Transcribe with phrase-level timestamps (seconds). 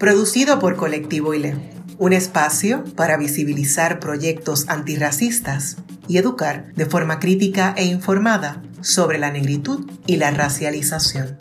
[0.00, 1.56] producido por Colectivo ILE,
[1.98, 5.76] un espacio para visibilizar proyectos antirracistas
[6.08, 11.36] y educar de forma crítica e informada sobre la negritud y la racialización.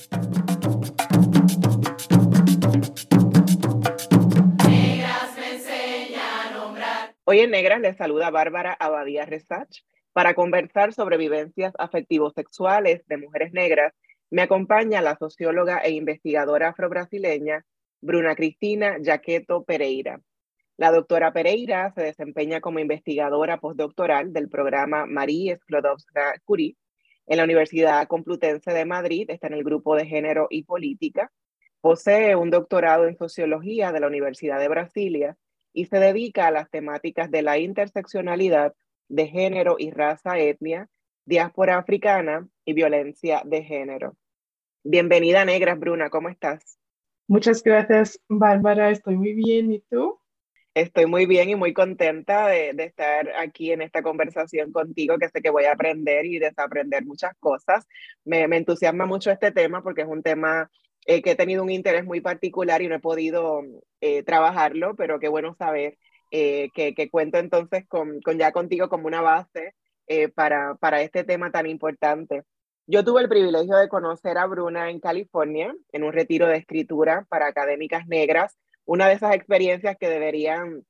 [7.24, 13.16] Hoy en Negras les saluda Bárbara Abadía Resach para conversar sobre vivencias afectivos sexuales de
[13.16, 13.94] mujeres negras.
[14.30, 17.64] Me acompaña la socióloga e investigadora afrobrasileña
[18.02, 20.22] Bruna Cristina Jaqueto Pereira.
[20.78, 26.76] La doctora Pereira se desempeña como investigadora postdoctoral del programa Marie Sklodowska-Curie
[27.30, 31.32] en la Universidad Complutense de Madrid, está en el grupo de Género y Política.
[31.80, 35.38] Posee un doctorado en Sociología de la Universidad de Brasilia
[35.72, 38.74] y se dedica a las temáticas de la interseccionalidad
[39.10, 40.90] de género y raza etnia,
[41.26, 44.18] diáspora africana y violencia de género.
[44.84, 46.79] Bienvenida, Negras Bruna, ¿cómo estás?
[47.30, 48.90] Muchas gracias, Bárbara.
[48.90, 49.72] Estoy muy bien.
[49.72, 50.20] ¿Y tú?
[50.74, 55.40] Estoy muy bien y muy contenta de, estar aquí en esta conversación contigo, que sé
[55.40, 57.86] que voy a aprender y desaprender muchas cosas.
[58.26, 60.72] Me, entusiasma mucho este tema porque es un tema
[61.06, 63.62] eh, que he tenido un interés muy particular y no he podido
[64.02, 66.00] eh, trabajarlo, pero qué bueno saber
[66.32, 69.76] eh, que, cuento entonces con, con, ya contigo como una base
[70.34, 72.44] para, para este tema tan importante.
[72.92, 77.28] Yo tuve el privilegio de conocer a Bruna en California, en un retiro de escritura
[77.30, 80.84] para académicas negras, una de esas experiencias que deberían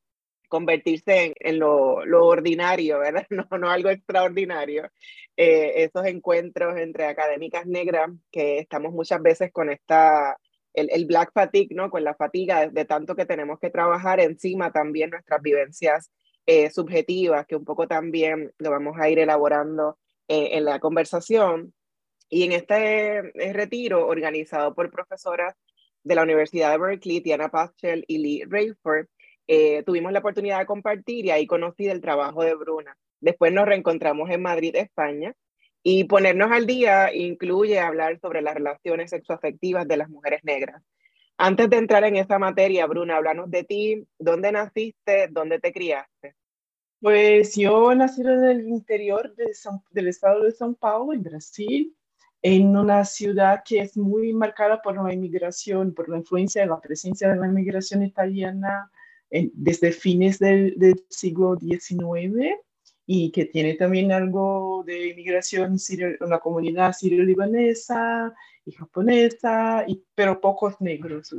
[0.47, 3.27] convertirse en, lo, ordinario, ¿verdad?
[3.51, 4.89] No, no algo extraordinario.
[5.35, 10.37] Eh, esos encuentros entre académicas negras que estamos muchas veces con esta,
[10.73, 11.89] el, black fatigue, ¿no?
[11.89, 16.09] Con la fatiga de, tanto que tenemos que trabajar encima también nuestras vivencias
[16.45, 19.97] eh, subjetivas, que un poco también lo vamos a ir elaborando
[20.29, 21.73] eh, en la conversación.
[22.29, 25.55] Y en este eh, retiro, organizado por profesoras
[26.03, 29.07] de la Universidad de Berkeley, Tiana Paschel y Lee Rayford,
[29.47, 32.95] eh, tuvimos la oportunidad de compartir y ahí conocí el trabajo de Bruna.
[33.19, 35.33] Después nos reencontramos en Madrid, España,
[35.81, 40.83] y ponernos al día incluye hablar sobre las relaciones sexoafectivas de las mujeres negras.
[41.37, 46.35] Antes de entrar en esa materia, Bruna, háblanos de ti, dónde naciste, dónde te criaste.
[47.01, 49.45] Pues yo nací en el interior de
[49.91, 51.95] del estado de São Paulo, en Brasil,
[52.41, 56.79] en una ciudad que es muy marcada por la inmigración, por la influencia de la
[56.79, 58.89] presencia de la inmigración italiana
[59.29, 62.55] desde fines del, siglo XIX
[63.05, 65.77] y que tiene también algo de inmigración,
[66.21, 68.33] una comunidad sirio-libanesa
[68.65, 71.35] y japonesa, y, pero pocos negros.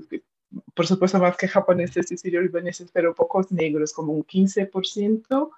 [0.75, 5.51] Por supuesto, más que japoneses y sirio-libaneses, pero pocos negros, como un 15%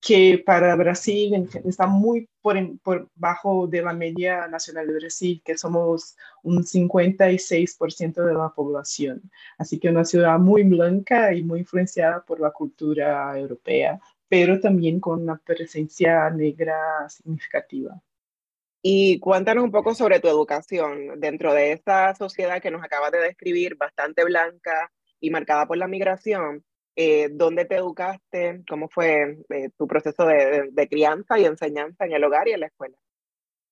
[0.00, 5.56] que para Brasil está muy por, por, bajo de la media nacional de Brasil, que
[5.56, 9.22] somos un 56% de la población.
[9.56, 15.00] Así que una ciudad muy blanca y muy influenciada por la cultura europea, pero también
[15.00, 18.00] con una presencia negra significativa.
[18.86, 23.20] Y cuéntanos un poco sobre tu educación dentro de esta sociedad que nos acabas de
[23.20, 26.62] describir, bastante blanca y marcada por la migración.
[26.96, 28.62] Eh, ¿Dónde te educaste?
[28.68, 32.66] ¿Cómo fue eh, tu proceso de, crianza y enseñanza en el hogar y en la
[32.66, 32.96] escuela?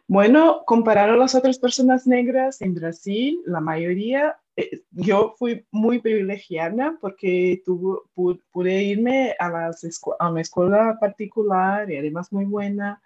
[0.08, 6.00] Bueno, comparado a las otras personas negras en Brasil, la mayoría, eh, yo fui muy
[6.00, 9.86] privilegiada porque tuvo, pude irme a, las
[10.18, 13.00] a una escuela particular y además muy buena.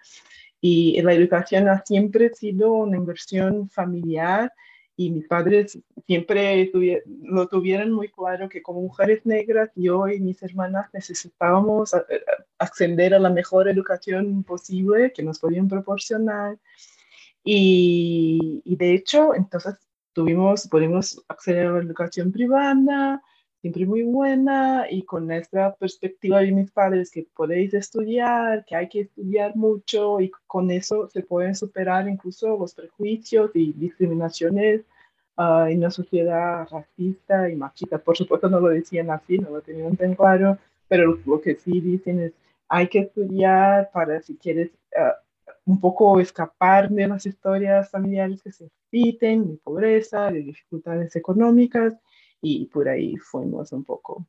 [0.61, 4.51] Y la educación ha siempre sido una inversión familiar
[4.97, 6.71] y mis padres siempre
[7.23, 11.95] lo tuvieron muy claro que como mujeres negras, yo y mis hermanas necesitábamos
[12.59, 16.59] ascender a la mejor educación posible que nos podían proporcionar.
[17.45, 19.77] Y, y de hecho, entonces
[20.15, 23.23] tuvimos, pudimos acceder a la educación privada,
[23.61, 28.89] siempre muy buena y con esta perspectiva de mis padres que podéis estudiar, que hay
[28.89, 34.83] que estudiar mucho y con eso se pueden superar incluso los prejuicios y discriminaciones
[35.37, 37.99] uh, en una sociedad racista y machista.
[37.99, 41.81] Por supuesto no lo decían así, no lo tenían tan claro, pero lo que sí
[41.81, 42.33] dicen es
[42.69, 45.13] hay que estudiar para si quieres uh,
[45.65, 51.95] un poco escapar de las historias familiares que se repiten, de pobreza, de dificultades económicas
[52.47, 54.27] y por ahí fuimos un poco.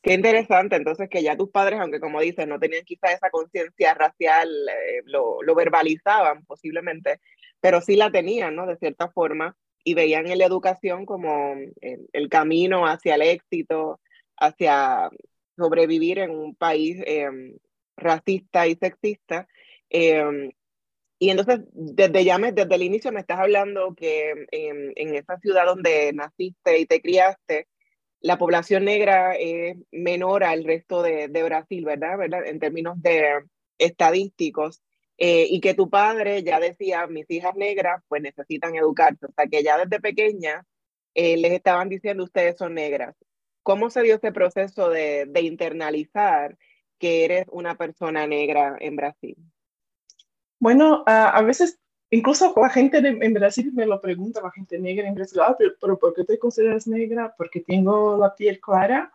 [0.00, 3.94] Qué interesante, entonces que ya tus padres, aunque como dices, no tenían quizá esa conciencia
[3.94, 7.20] racial, eh, lo, lo, verbalizaban posiblemente,
[7.60, 8.66] pero sí la tenían, ¿no?
[8.66, 14.00] De cierta forma, y veían en la educación como el, camino hacia el éxito,
[14.36, 15.10] hacia
[15.56, 17.58] sobrevivir en un país em,
[17.96, 19.48] racista y sexista.
[21.18, 25.66] Y entonces, desde ya desde el inicio me estás hablando que en, en esa ciudad
[25.66, 27.66] donde naciste y te criaste,
[28.20, 32.18] la población negra es menor al resto de, de Brasil, ¿verdad?
[32.18, 32.46] ¿verdad?
[32.46, 33.44] En términos de
[33.78, 34.82] estadísticos.
[35.20, 39.46] Eh, y que tu padre ya decía, mis hijas negras pues necesitan educarse, o sea
[39.48, 40.64] que ya desde pequeña
[41.14, 43.16] eh, les estaban diciendo ustedes son negras.
[43.64, 46.56] ¿Cómo se dio ese proceso de, de internalizar
[46.98, 49.36] que eres una persona negra en Brasil?
[50.60, 51.78] Bueno, a veces
[52.10, 55.72] incluso la gente en Brasil me lo pregunta, la gente negra en Brasil, ah, pero,
[55.80, 57.34] pero, ¿por qué te consideras negra?
[57.36, 59.12] Porque tengo la piel clara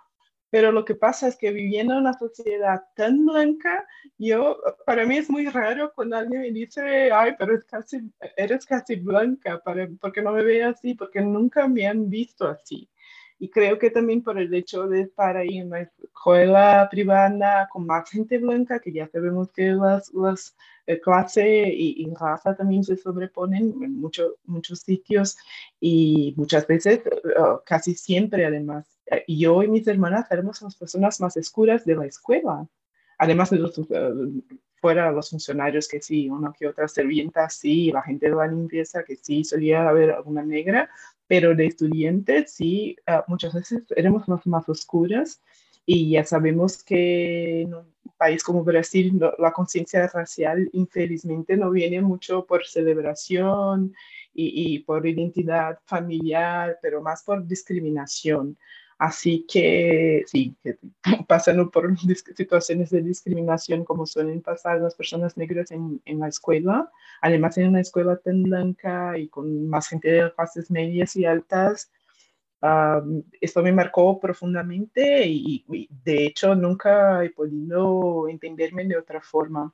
[0.53, 3.87] pero lo que pasa es que viviendo en una sociedad tan blanca,
[4.19, 8.01] yo, para mí es muy raro cuando alguien me dice, ay, pero es casi,
[8.37, 12.87] eres casi blanca, para, porque no me ve así, porque nunca me han visto así.
[13.43, 17.85] Y creo que también por el hecho de estar ahí en una escuela privada con
[17.85, 20.55] más gente blanca, que ya sabemos que las, las
[20.87, 25.35] eh, clase y, y, raza también se sobreponen en mucho, muchos sitios
[25.81, 27.01] y muchas veces,
[27.37, 31.97] uh, casi siempre además, eh, yo y mis hermanas éramos las personas más oscuras de
[31.97, 32.65] la escuela.
[33.17, 34.41] Además de los, uh,
[34.83, 39.03] fuera los funcionarios que sí, una que otra servienta sí, la gente de la limpieza
[39.03, 40.89] que sí, solía haber alguna negra,
[41.27, 45.41] pero de estudiantes sí, uh, muchas veces éramos más, más oscuras
[45.85, 47.85] y ya sabemos que en un
[48.17, 53.93] país como Brasil la conciencia racial infelizmente no viene mucho por celebración
[54.33, 58.57] y, y por identidad familiar, pero más por discriminación.
[59.03, 60.55] Así que sí,
[61.27, 61.93] pasando por
[62.37, 66.89] situaciones de discriminación como suelen pasar las personas negras en, en, la escuela,
[67.19, 71.91] además en una escuela tan blanca y con más gente de clases medias y altas,
[73.41, 75.65] esto me marcó profundamente y,
[76.03, 79.73] de hecho nunca he podido entenderme de otra forma.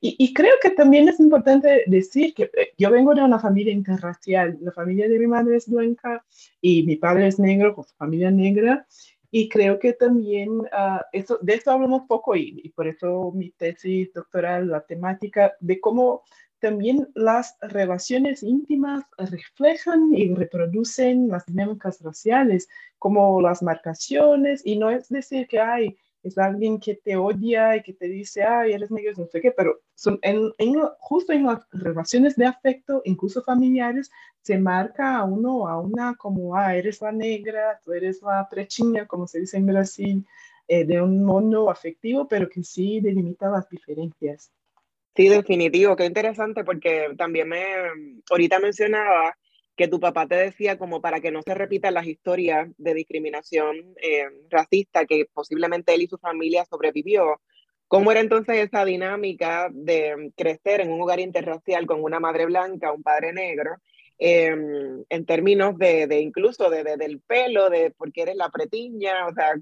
[0.00, 3.72] Y, y, creo que también es importante decir que eh, yo vengo de una familia
[3.72, 4.58] interracial.
[4.60, 6.24] La familia de mi madre es blanca
[6.60, 8.86] y mi padre es negro con su familia negra.
[9.30, 13.50] Y creo que también uh, eso, de esto hablamos poco y, y por eso mi
[13.50, 16.22] tesis doctoral, la temática de cómo
[16.60, 22.68] también las relaciones íntimas reflejan y reproducen las dinámicas raciales,
[22.98, 27.82] como las marcaciones, y no es decir que hay es alguien que te odia y
[27.82, 30.50] que te dice, ay, eres negro, no sé qué, pero son en,
[30.98, 34.10] justo en las relaciones de afecto, incluso familiares,
[34.40, 39.06] se marca a uno a una como, ah, eres la negra, tú eres la prechina,
[39.06, 40.26] como se dice en Brasil,
[40.66, 44.50] eh, de un mundo afectivo, pero que sí delimita las diferencias.
[45.16, 47.62] Sí, definitivo, qué interesante porque también me,
[48.30, 49.36] ahorita mencionaba
[49.76, 53.94] que tu papá te decía como para que no se repitan las historias de discriminación
[54.02, 57.40] eh, racista que posiblemente él y su familia sobrevivió.
[57.86, 62.92] ¿Cómo era entonces esa dinámica de crecer en un hogar interracial con una madre blanca,
[62.92, 63.76] un padre negro,
[64.18, 69.26] em, en términos de, de incluso de, de, del pelo, de porque eres la pretiña,
[69.28, 69.54] o sea,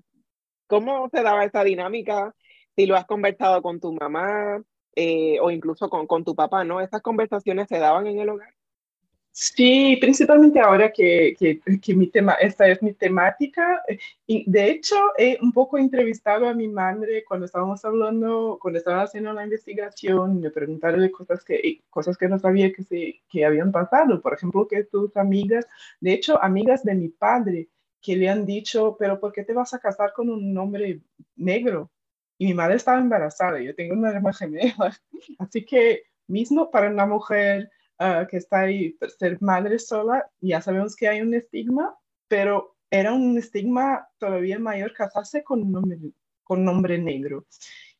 [0.66, 2.34] ¿cómo se daba esa dinámica?
[2.76, 4.62] Si lo has conversado con tu mamá,
[4.94, 6.81] eh, o incluso con, con, tu papá, ¿no?
[6.81, 8.55] ¿Esas conversaciones se daban en el hogar?
[9.34, 13.82] Sí, principalmente ahora que, que, que, mi tema, esta es mi temática.
[14.27, 19.03] Y de hecho, he un poco entrevistado a mi madre cuando estábamos hablando, cuando estaba
[19.03, 23.46] haciendo la investigación, me preguntaron de cosas que, cosas que no sabía que, se, que
[23.46, 24.20] habían pasado.
[24.20, 25.67] Por ejemplo, que tus amigas,
[26.01, 27.69] de hecho, amigas de mi padre,
[28.03, 31.01] que le han dicho, pero ¿por qué te vas a casar con un hombre
[31.37, 31.91] negro?
[32.43, 35.01] Y mi madre estaba embarazada, yo tengo una hermana gemela,
[35.39, 37.70] así que mismo para una mujer
[38.01, 41.96] uh, que está ahí, ser madre sola, ya sabemos que hay un estigma,
[42.27, 45.99] pero era un estigma todavía mayor casarse con un hombre,
[46.43, 47.46] con un hombre negro.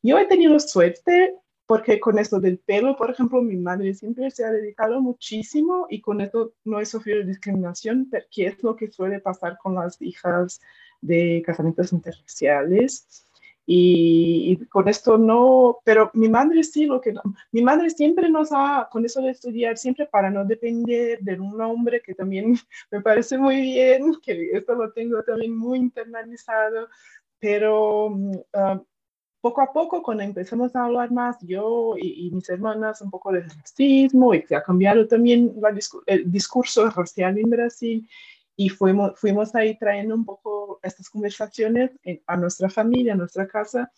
[0.03, 4.45] Yo he tenido suerte porque con esto del pelo, por ejemplo, mi madre siempre se
[4.45, 9.21] ha dedicado muchísimo y con esto no he sufrido discriminación, porque es lo que suele
[9.21, 10.61] pasar con las hijas
[11.01, 13.25] de casamientos interraciales.
[13.65, 17.15] Y, con esto no, pero mi madre sí, lo que
[17.53, 21.61] mi madre siempre nos ha, con eso de estudiar, siempre para no depender de un
[21.61, 22.57] hombre, que también
[22.91, 26.89] me parece muy bien, que esto lo tengo también muy internalizado,
[27.39, 28.85] pero uh,
[29.41, 33.33] poco a poco, cuando empezamos a hablar más, yo y, y, mis hermanas, un poco
[33.33, 35.75] de racismo, y que ha cambiado también la,
[36.07, 38.09] el discurso racial en Brasil,
[38.57, 41.91] y fuimos, fuimos ahí trayendo un poco estas conversaciones
[42.27, 43.91] a nuestra familia, a nuestra casa.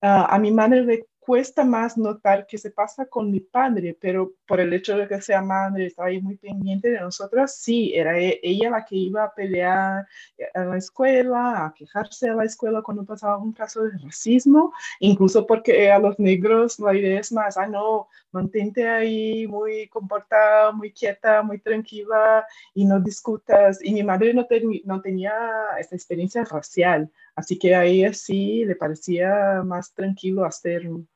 [0.00, 4.32] Uh, a mi madre le cuesta más notar qué se pasa con mi padre, pero
[4.46, 8.18] por el hecho de que sea madre, estaba ahí muy pendiente de nosotras, sí, era
[8.18, 10.06] e, ella la que iba a pelear
[10.54, 15.46] a la escuela, a quejarse a la escuela cuando pasaba un caso de racismo, incluso
[15.46, 20.92] porque a los negros la idea es más, ah, no, mantente ahí muy comportada, muy
[20.92, 23.78] quieta, muy tranquila y no discutas.
[23.82, 24.46] Y mi madre no,
[24.84, 25.32] no tenía
[25.78, 31.06] esa experiencia racial, así que a ella sí le parecía más tranquilo hacerlo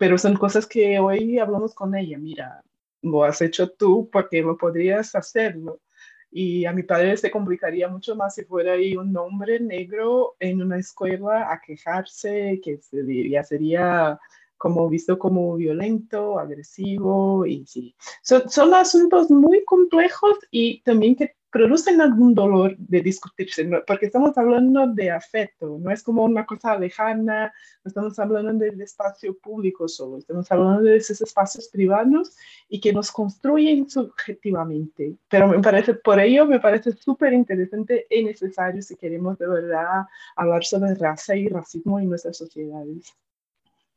[0.00, 2.62] pero son cosas que hoy hablamos con ella, mira,
[3.02, 5.82] lo has hecho tú porque lo podrías hacerlo.
[6.30, 10.62] Y a mi padre se complicaría mucho más si fuera ahí un hombre negro en
[10.62, 12.80] una escuela a quejarse, que
[13.28, 14.18] ya sería
[14.60, 17.96] como visto como violento, agresivo, y sí.
[18.22, 24.36] Son, son asuntos muy complejos y también que producen algún dolor de discutirse, porque estamos
[24.36, 29.88] hablando de afecto, no es como una cosa lejana, no estamos hablando del espacio público
[29.88, 32.36] solo, estamos hablando de esos espacios privados
[32.68, 35.16] y que nos construyen subjetivamente.
[35.30, 40.04] Pero me parece, por ello me parece súper interesante y necesario si queremos de verdad
[40.36, 43.16] hablar sobre raza y racismo en nuestras sociedades.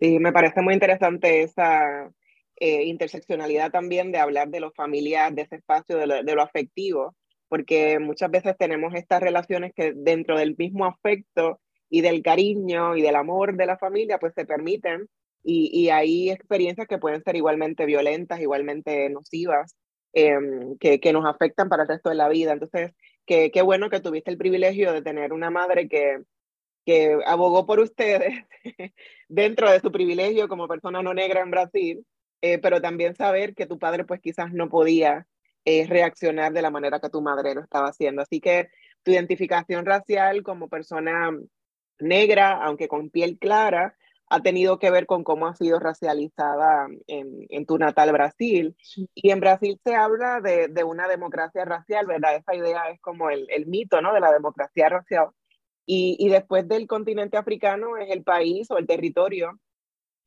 [0.04, 2.12] Sí, me parece muy interesante esa
[2.58, 7.16] eh, interseccionalidad también de hablar de lo familiar, de ese espacio, de lo, afectivo
[7.48, 13.02] porque muchas veces tenemos estas relaciones que dentro del mismo afecto y del cariño y
[13.02, 15.08] del amor de la familia, pues se permiten
[15.42, 19.78] y, y hay experiencias que pueden ser igualmente violentas, igualmente nocivas,
[20.12, 22.52] em, que, que, nos afectan para el resto de la vida.
[22.52, 22.92] Entonces,
[23.26, 26.18] qué bueno que tuviste el privilegio de tener una madre que,
[26.86, 28.46] que abogó por ustedes
[29.28, 32.06] dentro de su privilegio como persona no negra en Brasil,
[32.42, 35.28] eh, pero también saber que tu padre pues quizás no podía
[35.66, 38.22] es reaccionar de la manera que tu madre lo estaba haciendo.
[38.22, 38.70] Así que
[39.04, 41.32] tu identificación racial como persona
[42.00, 43.96] negra, aunque con piel clara,
[44.30, 48.76] ha tenido que ver con cómo ha sido racializada en, en tu natal Brasil.
[49.14, 52.36] Y en Brasil se habla de, de, una democracia racial, ¿verdad?
[52.36, 54.14] Esa idea es como el, el mito, ¿no?
[54.14, 55.28] De la democracia racial.
[55.86, 59.60] Y, y, después del continente africano es el país o el territorio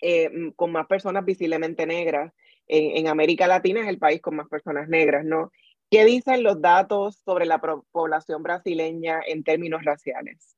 [0.03, 2.33] eh, con más personas visiblemente negras
[2.69, 5.53] en, América Latina es el país con más personas negras, ¿no?
[5.91, 10.57] ¿Qué dicen los datos sobre la población brasileña en términos raciales?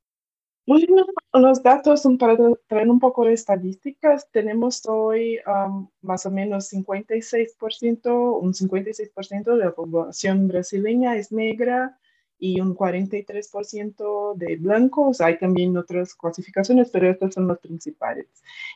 [0.67, 2.37] Bueno, los datos son para
[2.67, 4.31] traer un poco de estadísticas.
[4.31, 11.99] Tenemos hoy um, más o menos 56%, un 56% de la población brasileña es negra,
[12.39, 15.21] y un 43% de blancos.
[15.21, 18.27] Hay también otras clasificaciones, pero estas son las principales.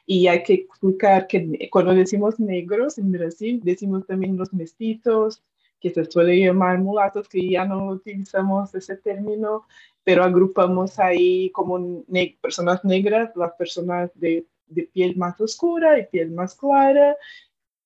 [0.07, 5.43] Y hay que explicar que cuando decimos negros en Brasil, decimos también los mestizos,
[5.81, 9.67] que se suele llamar mulatos, que ya no utilizamos ese término,
[10.05, 12.05] pero agrupamos ahí como
[12.41, 17.17] personas negras, las personas de, de piel más oscura y piel más clara,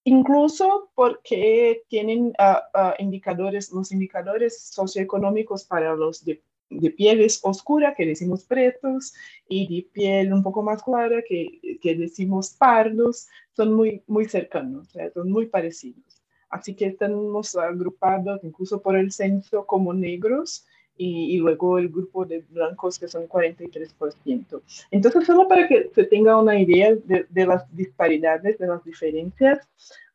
[0.07, 7.93] incluso porque tienen uh, uh, indicadores, los indicadores socioeconómicos para los de, de, pieles oscura,
[7.93, 9.13] que decimos pretos,
[9.49, 14.89] y de piel un poco más clara, que, que decimos pardos, son muy, muy cercanos,
[15.13, 16.23] son muy parecidos.
[16.51, 22.25] Así que estamos agrupados incluso por el censo como negros, y, y, luego el grupo
[22.25, 24.62] de blancos que son 43%.
[24.91, 29.69] Entonces, solo para que se tenga una idea de, de las disparidades, de las diferencias,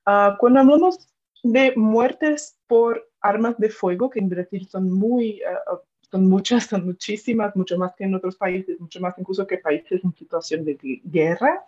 [0.07, 1.07] uh, cuando hablamos
[1.43, 5.77] de muertes por armas de fuego, que en Brasil son muy, uh,
[6.09, 10.03] son muchas, son muchísimas, mucho más que en otros países, mucho más incluso que países
[10.03, 11.65] en situación de guerra,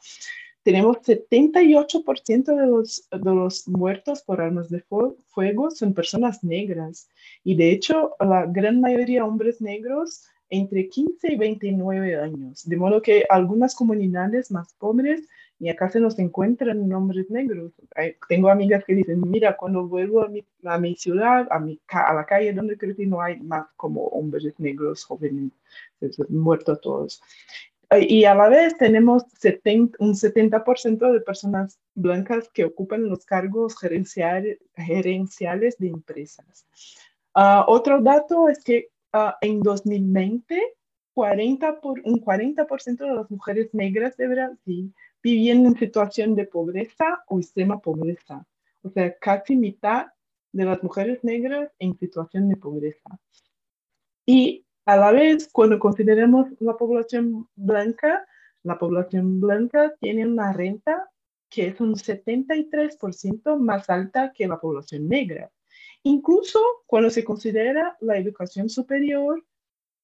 [0.63, 4.81] tenemos 78% de los, de los muertos por armas de
[5.27, 7.09] fuego son personas negras.
[7.43, 12.63] Y de hecho, la gran mayoría hombres negros entre 15 y 29 años.
[12.63, 15.27] De modo que algunas comunidades más pobres
[15.59, 17.71] y acá se nos encuentran hombres negros.
[18.27, 22.13] Tengo amigas que dicen, mira, cuando vuelvo a mi, a mi ciudad, a, mi, a
[22.13, 25.51] la calle donde crecí, no hay más como hombres negros jóvenes,
[26.29, 27.21] muertos todos.
[28.01, 33.75] Y a la vez tenemos 70, un 70% de personas blancas que ocupan los cargos
[33.77, 36.65] gerenciales de empresas.
[37.35, 40.61] Uh, otro dato es que uh, en 2020,
[41.13, 47.23] 40 por, un 40% de las mujeres negras de Brasil vivían en situación de pobreza
[47.27, 48.45] o extrema pobreza.
[48.81, 50.07] O sea, casi mitad
[50.51, 53.19] de las mujeres negras en situación de pobreza.
[54.25, 58.25] Y a la vez, cuando consideramos la población blanca,
[58.63, 61.09] la población blanca tiene una renta
[61.49, 65.51] que es un 73% más alta que la población negra.
[66.03, 69.43] Incluso cuando se considera la educación superior,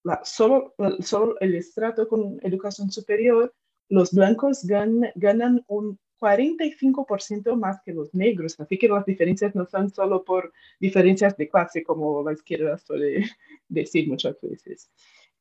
[0.03, 3.53] la, solo, solo el estrato con educación superior,
[3.89, 8.59] los blancos ganan un 45% más que los negros.
[8.59, 13.25] Así que las diferencias no son solo por diferencias de clase, como la izquierda suele
[13.67, 14.91] decir muchas veces.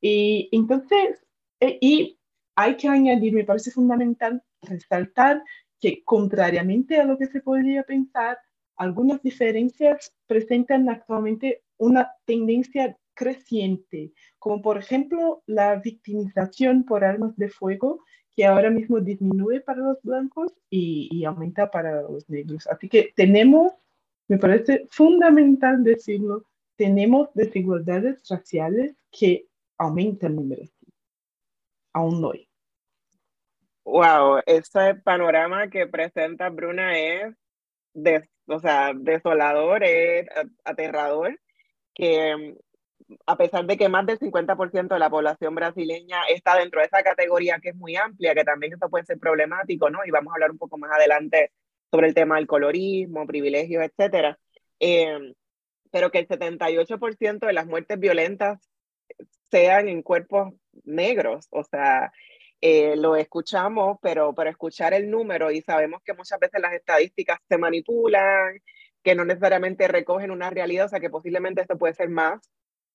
[0.00, 1.24] Y entonces,
[1.60, 2.18] eh, y
[2.54, 5.42] hay que añadir, me parece fundamental resaltar
[5.80, 8.38] que contrariamente a lo que se podría pensar,
[8.78, 17.48] algunas diferencias presentan actualmente una tendencia creciente, como por ejemplo la victimización por armas de
[17.48, 18.04] fuego,
[18.36, 22.68] que ahora mismo disminuye para los blancos y, aumenta para los negros.
[22.68, 23.72] Así que tenemos,
[24.28, 26.44] me parece fundamental decirlo,
[26.76, 30.88] tenemos desigualdades raciales que aumentan en Brasil,
[31.92, 32.48] aún hoy.
[33.84, 37.34] Wow, ese panorama que presenta Bruna es
[38.46, 40.26] o sea, desolador, es
[40.64, 41.38] aterrador,
[41.94, 42.56] que
[43.26, 47.02] a pesar de que más del 50% de la población brasileña está dentro de esa
[47.02, 50.00] categoría que es muy amplia, que también esto puede ser problemático, ¿no?
[50.04, 51.52] Y vamos a hablar un poco más adelante
[51.90, 54.38] sobre el tema del colorismo, privilegios, etcétera.
[54.80, 55.34] Eh,
[55.90, 58.68] pero que el 78% de las muertes violentas
[59.50, 62.12] sean en cuerpos negros, o sea,
[62.60, 67.38] eh, lo escuchamos, pero, pero escuchar el número y sabemos que muchas veces las estadísticas
[67.48, 68.60] se manipulan,
[69.02, 72.40] que no necesariamente recogen una realidad, o sea que posiblemente esto puede ser más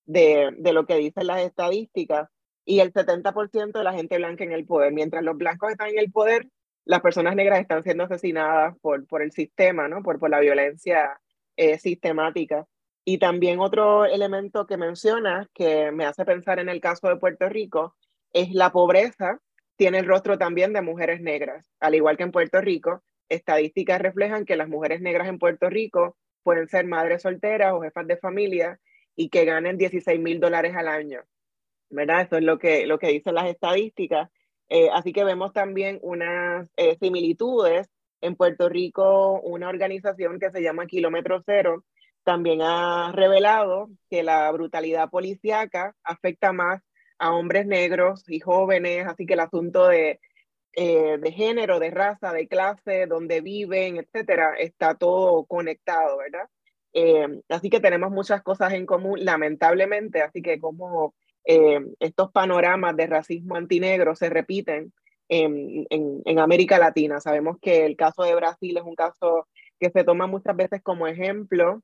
[0.05, 2.29] de, de lo que dicen las estadísticas,
[2.65, 4.93] y el 70% de la gente blanca en el poder.
[4.93, 6.47] Mientras los blancos están en el poder,
[6.85, 10.01] las personas negras están siendo asesinadas por, por el sistema, ¿no?
[10.03, 11.19] por, por la violencia
[11.55, 12.65] eh, sistemática.
[13.05, 17.49] Y también otro elemento que mencionas que me hace pensar en el caso de Puerto
[17.49, 17.95] Rico
[18.31, 19.39] es la pobreza
[19.75, 21.69] tiene el rostro también de mujeres negras.
[21.79, 26.17] Al igual que en Puerto Rico, estadísticas reflejan que las mujeres negras en Puerto Rico
[26.43, 28.79] pueden ser madres solteras o jefas de familia
[29.15, 31.21] y que ganen 16 mil dólares al año.
[31.89, 32.21] ¿Verdad?
[32.21, 34.29] Eso es lo que, lo que dicen las estadísticas.
[34.69, 37.89] Eh, así que vemos también unas eh, similitudes.
[38.21, 41.83] En Puerto Rico, una organización que se llama Kilómetro Cero
[42.23, 46.81] también ha revelado que la brutalidad policíaca afecta más
[47.19, 50.19] a hombres negros y jóvenes, así que el asunto de,
[50.73, 56.47] eh, de género, de raza, de clase, donde viven, etcétera, está todo conectado, ¿verdad?
[56.93, 62.95] Eh, así que tenemos muchas cosas en común, lamentablemente, así que como eh, estos panoramas
[62.95, 64.93] de racismo antinegro se repiten
[65.27, 67.19] en, en, América Latina.
[67.19, 69.47] Sabemos que el caso de Brasil es un caso
[69.79, 71.81] que se toma muchas veces como ejemplo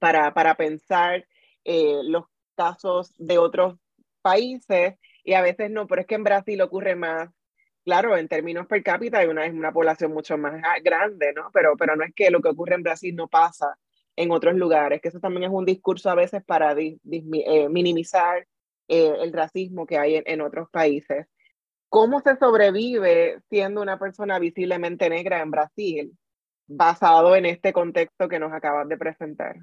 [0.00, 1.26] para, para pensar
[1.64, 2.24] eh, los
[2.56, 3.76] casos de otros
[4.24, 7.28] países y a veces no, pero es que en Brasil ocurre más.
[7.84, 11.50] Claro, en términos per cápita hay una, una población mucho más grande, ¿no?
[11.52, 13.76] Pero, pero no es que lo que ocurre en Brasil no pasa
[14.16, 16.98] en otros lugares, que eso también es un discurso a veces para eh,
[17.68, 18.46] minimizar
[18.88, 21.26] eh, el racismo que hay en, otros países.
[21.88, 26.18] ¿Cómo se sobrevive siendo una persona visiblemente negra en Brasil,
[26.66, 29.56] basado en este contexto que nos acabas de presentar?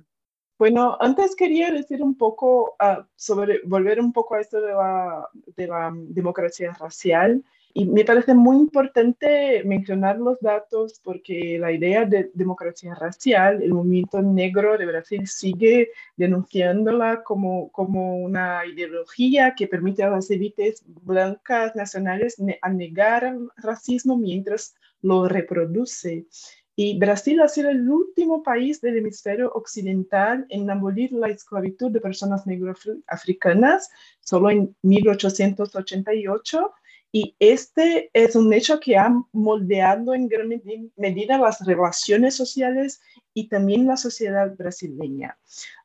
[0.61, 5.27] Bueno, antes quería decir un poco ah, sobre, volver un poco a esto de la,
[5.57, 7.43] de la democracia racial.
[7.73, 13.73] Y me parece muy importante mencionar los datos porque la idea de democracia racial, el
[13.73, 20.83] movimiento negro de Brasil sigue denunciándola como, como una ideología que permite a las élites
[20.85, 26.27] blancas nacionales negar el racismo mientras lo reproduce.
[26.75, 31.99] Y Brasil ha sido el último país del hemisferio occidental en abolir la esclavitud de
[32.01, 33.89] personas negro-africanas,
[34.21, 36.71] solo en 1888
[37.11, 40.49] y este es un hecho que ha moldeado en gran
[40.95, 43.01] medida las relaciones sociales
[43.33, 45.37] y también la sociedad brasileña.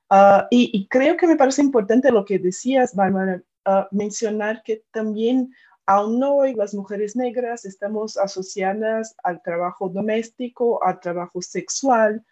[0.09, 5.53] Ah, y, creo que me parece importante lo que decías, Bárbara, uh, mencionar que también
[5.87, 12.25] aún hoy las mujeres negras estamos asociadas al trabajo doméstico, al trabajo sexual,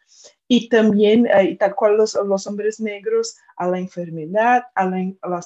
[0.46, 5.42] y también, eh, tal cual los, hombres negros, a la enfermedad, a la,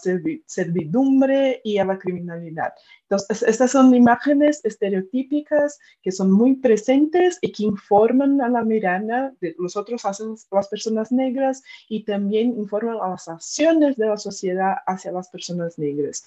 [0.46, 2.72] servidumbre y a la criminalidad.
[3.02, 9.32] Entonces, estas son imágenes estereotípicas que son muy presentes y que informan a la mirada
[9.40, 10.02] de los otros
[10.50, 15.78] las personas negras y también informan a las acciones de la sociedad hacia las personas
[15.78, 16.24] negras.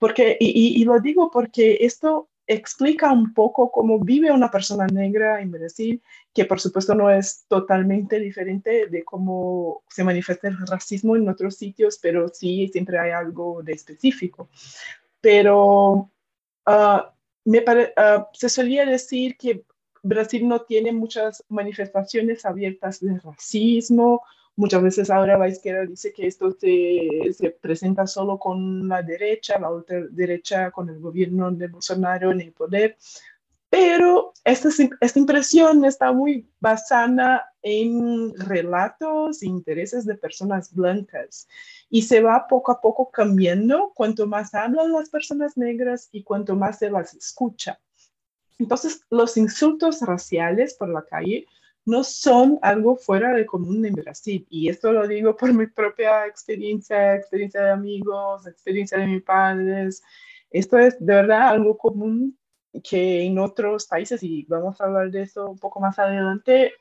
[0.00, 5.40] Porque, y, y lo digo porque esto explica un poco cómo vive una persona negra
[5.40, 6.02] en Brasil,
[6.34, 11.54] que por supuesto no es totalmente diferente de cómo se manifiesta el racismo en otros
[11.54, 14.48] sitios, pero sí siempre hay algo de específico.
[15.20, 16.10] Pero
[16.66, 19.64] ah, me uh, se solía decir que
[20.02, 24.22] Brasil no tiene muchas manifestaciones abiertas de racismo
[24.56, 29.58] Muchas veces ahora la izquierda dice que esto se, se presenta solo con la derecha,
[29.58, 32.96] la otra derecha con el gobierno de Bolsonaro en el poder,
[33.70, 34.68] pero esta,
[35.00, 41.46] esta impresión está muy basada en relatos e intereses de personas blancas.
[41.88, 43.92] Y se va poco a poco cambiando.
[43.94, 47.78] Cuanto más hablan las personas negras y cuanto más se las escucha.
[48.58, 51.46] Entonces, los insultos raciales por la calle
[51.84, 54.46] no son algo fuera de común en Brasil.
[54.50, 60.02] Y esto lo digo por mi propia experiencia, experiencia de amigos, experiencia de mis padres.
[60.50, 62.38] Esto es de verdad algo común
[62.84, 66.74] que en otros países, y vamos a hablar de eso un poco más adelante,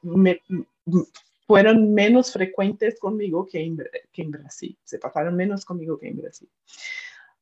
[1.48, 3.78] fueron menos frecuentes conmigo que en,
[4.12, 4.78] que en Brasil.
[4.84, 6.50] Se pasaron menos conmigo que en Brasil.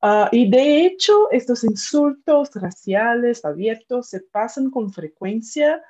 [0.02, 5.84] Ah, y de hecho, estos insultos raciales abiertos se pasan con frecuencia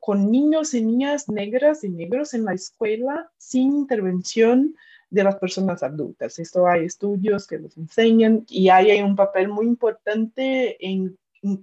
[0.00, 4.74] con niños y niñas negras y negros en la escuela sin intervención
[5.10, 6.38] de las personas adultas.
[6.38, 11.16] Esto hay estudios que los enseñan y hay un papel muy importante en,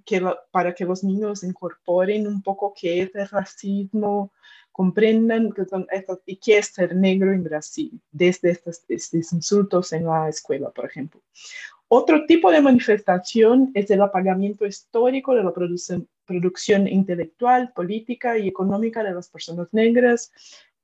[0.05, 4.31] que para que los niños incorporen un poco qué es el racismo,
[4.71, 9.93] comprendan que son estas, y qué es ser negro en Brasil, desde estos, estos insultos
[9.93, 11.21] en la escuela, por ejemplo.
[11.87, 18.47] Otro tipo de manifestación es el apagamiento histórico de la producción, producción intelectual, política y
[18.47, 20.31] económica de las personas negras,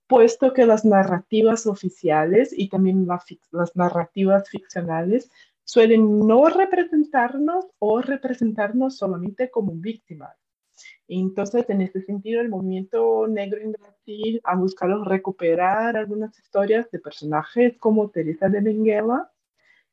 [0.07, 3.07] puesto que las narrativas oficiales y también
[3.51, 5.31] las narrativas ficcionales
[5.63, 10.35] suelen no representarnos o representarnos solamente como víctimas.
[11.07, 16.99] Entonces, en este sentido, el movimiento negro en Brasil ha buscado recuperar algunas historias de
[16.99, 19.31] personajes como Teresa de Benguela,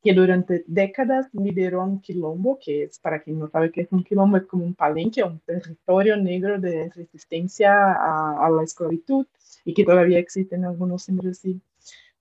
[0.07, 4.05] que durante décadas lideró un quilombo, que es, para quien no sabe qué es un
[4.05, 9.25] quilombo, es como un palenque, un territorio negro de resistencia a, la esclavitud
[9.65, 11.61] y que todavía existen algunos en Brasil.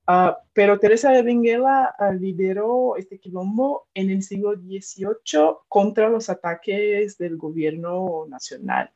[0.08, 6.28] Uh, pero Teresa de Benguela uh, lideró este quilombo en el siglo XVIII contra los
[6.28, 8.90] ataques del gobierno nacional.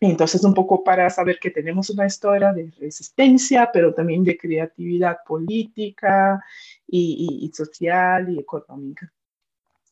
[0.00, 5.18] Entonces, un poco para saber que tenemos una historia de resistencia, pero también de creatividad
[5.26, 6.42] política
[6.88, 9.12] y, social y económica.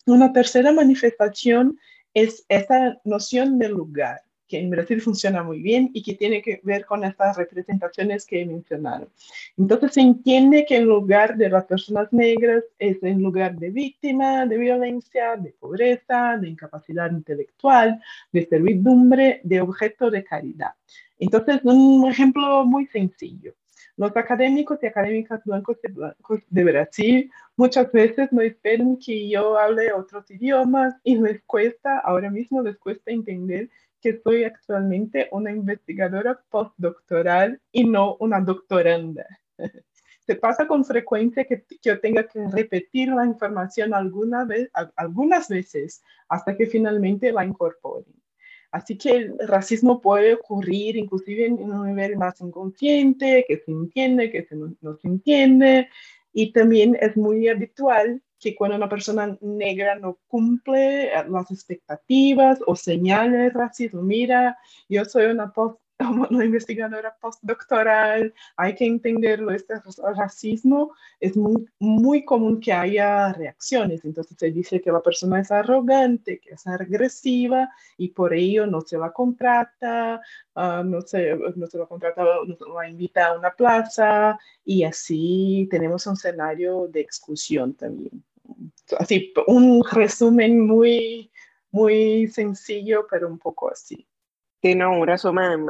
[0.06, 1.78] Una tercera manifestación
[2.14, 6.60] es esta noción de lugar que en Brasil funciona muy bien y que tiene que
[6.64, 9.08] ver con estas representaciones que he mencionado.
[9.56, 14.46] Entonces se entiende que el lugar de las personas negras es en lugar de víctima
[14.46, 18.00] de violencia, de pobreza, de incapacidad intelectual,
[18.32, 20.72] de servidumbre, de objeto de caridad.
[21.18, 23.54] Entonces, un ejemplo muy sencillo.
[23.96, 29.58] Los académicos y académicas blancos de, blancos de Brasil muchas veces no esperan que yo
[29.58, 33.68] hable otros idiomas y les cuesta, ahora mismo les cuesta entender
[34.00, 39.26] que soy actualmente una investigadora postdoctoral y no una doctoranda.
[40.26, 46.02] Se pasa con frecuencia que, yo tenga que repetir la información alguna vez, algunas veces
[46.28, 48.14] hasta que finalmente la incorporen.
[48.70, 54.30] Así que el racismo puede ocurrir inclusive en un nivel más inconsciente, que se entiende,
[54.30, 55.88] que se no, no se entiende,
[56.34, 62.76] y también es muy habitual que cuando una persona negra no cumple las expectativas o
[62.76, 65.80] señales racismo, mira, yo soy una post
[66.30, 69.74] una investigadora postdoctoral, hay que entenderlo, este
[70.16, 75.50] racismo es muy, muy común que haya reacciones, entonces se dice que la persona es
[75.50, 80.20] arrogante, que es agresiva y por ello no se la contrata,
[80.54, 85.66] uh, no, se, no se la contrata, no la invita a una plaza y así
[85.68, 88.22] tenemos un escenario de exclusión también.
[88.98, 91.30] Así, un resumen muy,
[91.70, 94.06] muy sencillo, pero un poco así.
[94.62, 95.66] Sí, no, un resumen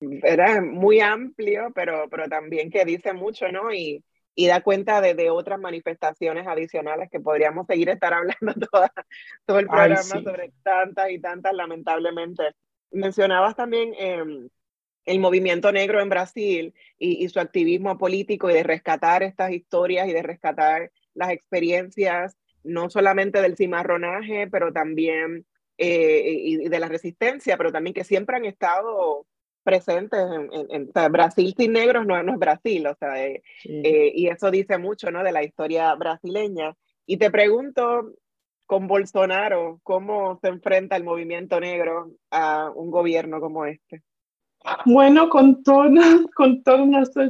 [0.00, 3.72] era muy amplio, pero, pero también que dice mucho, ¿no?
[3.72, 8.36] Y, y da cuenta de, de, otras manifestaciones adicionales que podríamos seguir estar hablando
[8.70, 8.92] toda,
[9.46, 12.54] todo el programa sobre tantas y tantas, lamentablemente.
[12.90, 14.22] Mencionabas también eh,
[15.06, 20.08] el movimiento negro en Brasil y, y, su activismo político y de rescatar estas historias
[20.08, 25.46] y de rescatar las experiencias, no solamente del cimarronaje, pero también
[25.78, 29.26] eh, y de la resistencia, pero también que siempre han estado
[29.62, 30.20] presentes
[30.70, 34.78] en, Brasil sin negros no, no, es Brasil, o sea, eh, eh, y eso dice
[34.78, 35.24] mucho, ¿no?
[35.24, 36.76] De la historia brasileña.
[37.04, 38.12] Y te pregunto,
[38.64, 44.02] con Bolsonaro, ¿cómo se enfrenta el movimiento negro a un gobierno como este?
[44.84, 45.90] Bueno, con toda,
[46.34, 47.24] con, todo nuestro,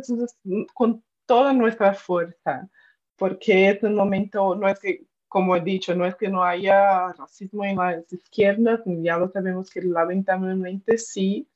[0.75, 2.69] con toda nuestra fuerza,
[3.17, 5.03] porque es un momento, no es que,
[5.37, 9.69] como he dicho, no es que no haya racismo en las izquierdas, ya lo sabemos
[9.69, 11.47] que lamentablemente sí,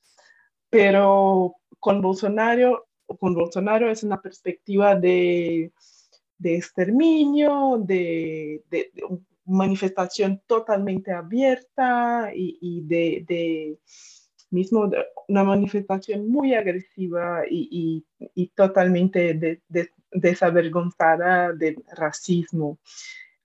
[0.69, 2.87] pero con Bolsonaro
[3.19, 5.73] con Bolsonaro es una perspectiva de,
[6.37, 8.93] de exterminio, de, de,
[9.47, 13.79] manifestación totalmente abierta y, y de, de,
[14.51, 14.91] mismo
[15.27, 19.63] una manifestación muy agresiva y, y, y totalmente
[20.13, 22.79] desavergonzada del racismo.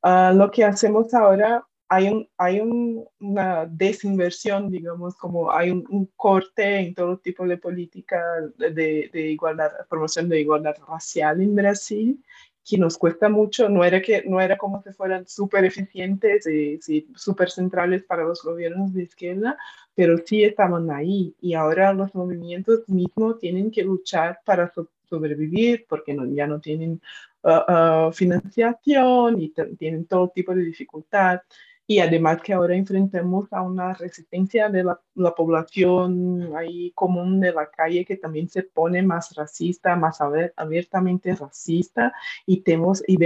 [0.05, 5.83] Uh, lo que hacemos ahora hay, un, hay un, una desinversión, digamos, como hay un,
[5.89, 8.23] un, corte en todo tipo de política
[8.55, 12.23] de, de, igualdad, promoción de igualdad racial en Brasil,
[12.63, 16.79] que nos cuesta mucho, no era, que, no era como si fueran súper eficientes y,
[16.87, 19.57] y súper centrales para los gobiernos de izquierda,
[19.95, 21.33] pero sí estaban ahí.
[21.41, 26.59] Y ahora los movimientos mismos tienen que luchar para so sobrevivir porque no, ya no
[26.59, 27.01] tienen
[27.45, 31.41] uh, financiación y tienen todo tipo de dificultad.
[31.87, 37.53] Y además que ahora enfrentamos a una resistencia de la, la, población ahí común de
[37.53, 40.19] la calle que también se pone más racista, más
[40.55, 42.11] abiertamente racista.
[42.47, 43.17] Y, tenemos, y,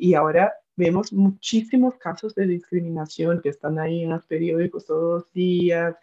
[0.00, 5.32] y ahora vemos muchísimos casos de discriminación que están ahí en los periódicos todos los
[5.32, 5.94] días.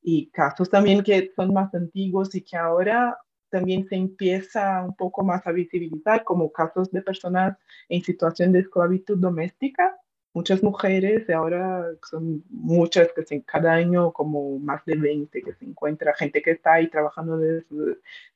[0.00, 3.18] Y casos también que son más antiguos y que ahora
[3.50, 7.56] también se empieza un poco más a visibilizar como casos de personas
[7.88, 9.96] en situación de esclavitud doméstica
[10.38, 15.64] muchas mujeres, ahora son muchas que se, cada año como más de 20 que se
[15.64, 17.64] encuentra, gente que está ahí trabajando de,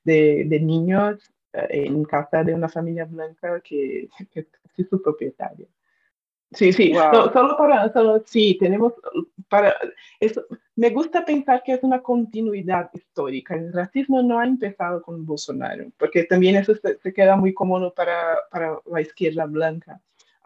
[0.04, 4.40] de niños eh, en casa de una familia blanca que, que
[4.76, 5.66] es su propietaria.
[6.54, 7.32] Sí, sí, wow.
[7.32, 8.92] solo para, solo, sí, tenemos,
[9.48, 9.74] para,
[10.20, 10.44] eso,
[10.76, 13.54] me gusta pensar que es una continuidad histórica.
[13.54, 17.94] El racismo no ha empezado con Bolsonaro, porque también eso se, se queda muy cómodo
[17.94, 20.00] para, para la izquierda blanca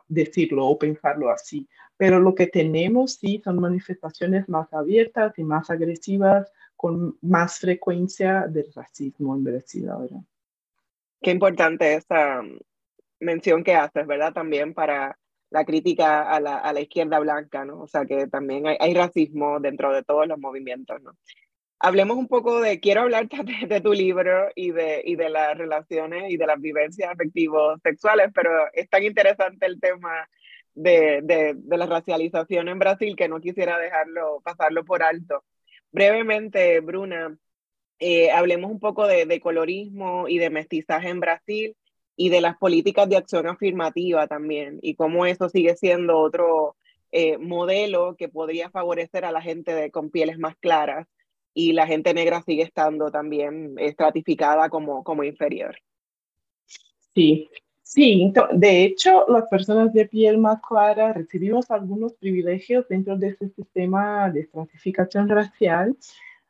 [0.09, 1.69] decirlo o pensarlo así.
[1.97, 8.47] Pero lo que tenemos sí son manifestaciones más abiertas y más agresivas con más frecuencia
[8.47, 10.17] del racismo en Brasil ahora.
[11.23, 12.43] Qué importante esa
[13.19, 14.33] mención que haces, ¿verdad?
[14.33, 15.19] También para
[15.51, 17.83] la crítica a la, a la izquierda blanca, ¿no?
[17.83, 21.13] O sea, que también hay, racismo dentro de todos los movimientos, ¿no?
[21.79, 23.29] hablemos un poco de, quiero hablar
[23.69, 28.31] de, tu libro y de, y de las relaciones y de las vivencias afectivos sexuales,
[28.35, 30.29] pero es tan interesante el tema
[30.75, 35.45] de, de, de, la racialización en Brasil que no quisiera dejarlo, pasarlo por alto.
[35.93, 37.37] Brevemente, Bruna,
[37.99, 41.77] eh, hablemos un poco de colorismo y de mestizaje en Brasil
[42.17, 46.77] y de las políticas de acción afirmativa también y cómo eso sigue siendo otro
[47.13, 51.07] eh, modelo que podría favorecer a la gente de, con pieles más claras
[51.55, 55.77] y la gente negra sigue estando también estratificada como, como inferior.
[57.15, 57.49] Sí,
[57.83, 63.49] sí, de hecho las personas de piel más clara recibimos algunos privilegios dentro de este
[63.51, 65.97] sistema de estratificación racial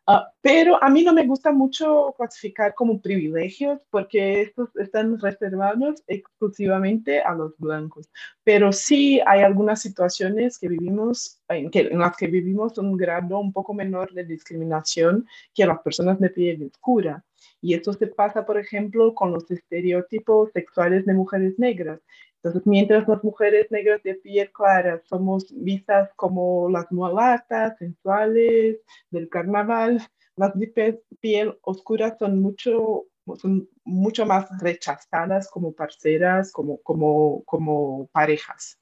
[0.08, 6.00] Uh, pero a mí no me gusta mucho clasificar como privilegios porque estos están reservados
[6.06, 8.08] exclusivamente a los blancos.
[8.44, 13.74] Pero sí hay algunas situaciones que vivimos, en, las que vivimos un grado un poco
[13.74, 17.24] menor de discriminación que las personas de piel oscura.
[17.60, 22.00] Y esto se pasa, por ejemplo, con los estereotipos sexuales de mujeres negras.
[22.46, 28.78] Entonces, mientras las mujeres negras de piel clara somos vistas como las mulatas, sensuales,
[29.10, 30.00] del carnaval,
[30.36, 33.06] las de piel oscura son mucho,
[33.38, 38.78] son mucho más rechazadas como parceras, como, como, como parejas.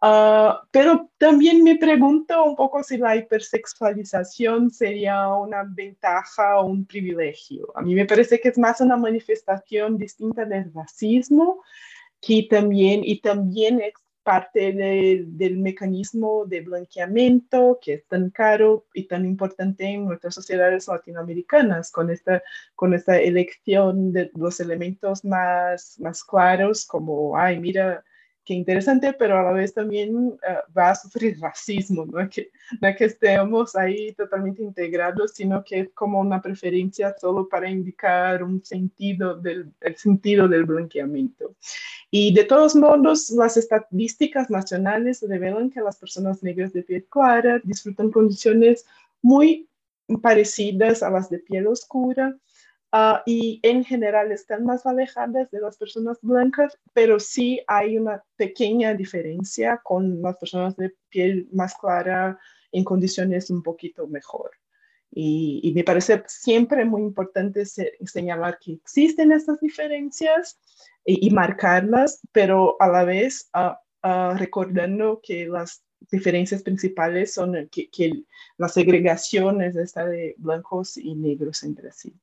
[0.00, 6.86] Uh, pero también me pregunto un poco si la hipersexualización sería una ventaja o un
[6.86, 7.72] privilegio.
[7.74, 11.64] A mí me parece que es más una manifestación distinta del racismo
[12.26, 18.84] que también, y también es parte de, del mecanismo de blanqueamiento que es tan caro
[18.92, 22.42] y tan importante en nuestras sociedades latinoamericanas, con esta,
[22.74, 28.04] con esta elección de los elementos más, más claros, como, ay, mira,
[28.46, 30.38] qué interesante, pero a la vez también uh,
[30.74, 35.90] va a sufrir racismo, no que, no que estemos ahí totalmente integrados, sino que es
[35.92, 41.56] como una preferencia solo para indicar un sentido del el sentido del blanqueamiento.
[42.10, 47.60] Y de todos modos, las estadísticas nacionales revelan que las personas negras de piel clara
[47.64, 48.86] disfrutan condiciones
[49.22, 49.68] muy
[50.22, 52.36] parecidas a las de piel oscura,
[52.96, 58.24] Uh, y en general están más alejadas de las personas blancas, pero sí hay una
[58.36, 62.38] pequeña diferencia con las personas de piel más clara
[62.72, 64.50] en condiciones un poquito mejor.
[65.10, 70.58] Y, y me parece siempre muy importante señalar que existen estas diferencias
[71.04, 77.68] y, y marcarlas, pero a la vez uh, uh, recordando que las diferencias principales son
[77.70, 78.24] que, que
[78.56, 82.18] la segregación es esta de blancos y negros en Brasil.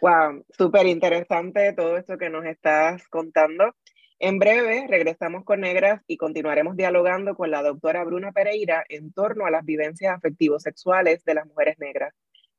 [0.00, 3.74] Wow, súper interesante todo esto que nos estás contando.
[4.18, 9.46] En breve regresamos con Negras y continuaremos dialogando con la doctora Bruna Pereira en torno
[9.46, 12.14] a las vivencias afectivos sexuales de las mujeres negras.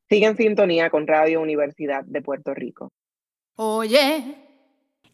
[0.10, 2.92] Sigue en sintonía con Radio Universidad de Puerto Rico.
[3.56, 4.45] Oye.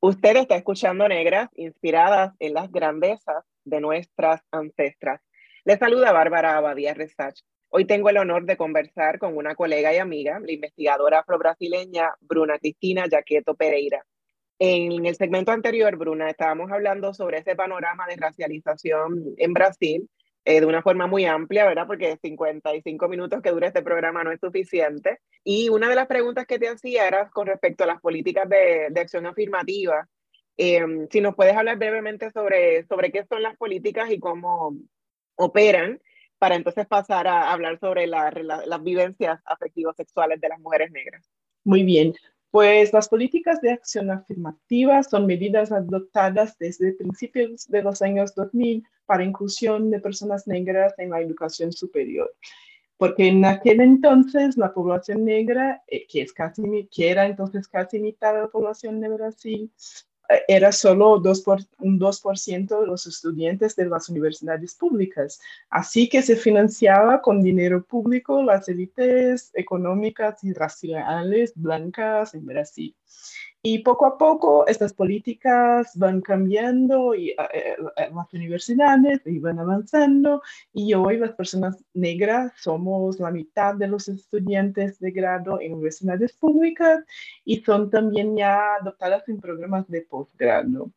[0.00, 5.20] Usted está escuchando Negras, inspiradas en las grandezas de nuestras ancestras.
[5.64, 7.40] Le saluda Bárbara Abadía Resach.
[7.68, 12.60] Hoy tengo el honor de conversar con una colega y amiga, la investigadora afro-brasileña Bruna
[12.60, 14.06] Cristina Jaqueto Pereira.
[14.60, 20.08] En el segmento anterior, Bruna, estábamos hablando sobre ese panorama de racialización en Brasil
[20.44, 21.86] eh, de una forma muy amplia, ¿verdad?
[21.86, 25.18] Porque 55 minutos que dura este programa no es suficiente.
[25.44, 28.88] Y una de las preguntas que te hacía era con respecto a las políticas de,
[28.90, 30.08] de acción afirmativa.
[30.56, 34.76] Em, si nos puedes hablar brevemente sobre, sobre qué son las políticas y cómo
[35.36, 36.00] operan,
[36.38, 41.28] para entonces pasar a hablar sobre las vivencias afectivos sexuales de las mujeres negras.
[41.64, 42.14] Muy bien.
[42.50, 48.84] Pues las políticas de acción afirmativa son medidas adoptadas desde principios de los años 2000
[49.04, 52.34] para inclusión de personas negras en la educación superior.
[52.96, 58.00] Porque en aquel entonces la población negra, eh, que, es casi, que era entonces casi
[58.00, 59.70] mitad de la población de Brasil,
[60.46, 65.40] era solo 2 por, un 2% de los estudiantes de las universidades públicas.
[65.70, 72.94] Así que se financiaba con dinero público las élites económicas y raciales blancas en Brasil.
[73.60, 77.76] Y poco a poco estas políticas van cambiando y eh, eh,
[78.14, 80.42] las universidades van avanzando
[80.72, 86.32] y hoy las personas negras somos la mitad de los estudiantes de grado en universidades
[86.34, 87.04] públicas
[87.44, 90.92] y son también ya adoptadas en programas de posgrado.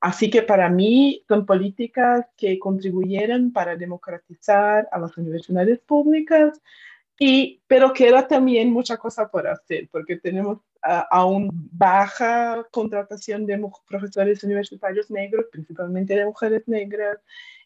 [0.00, 6.62] Así que para mí son políticas que contribuyeron para democratizar a las universidades públicas,
[7.18, 10.58] y, pero queda también mucha cosa por hacer, porque tenemos
[11.10, 17.18] aún baja contratación de profesores universitarios negros, principalmente de mujeres negras,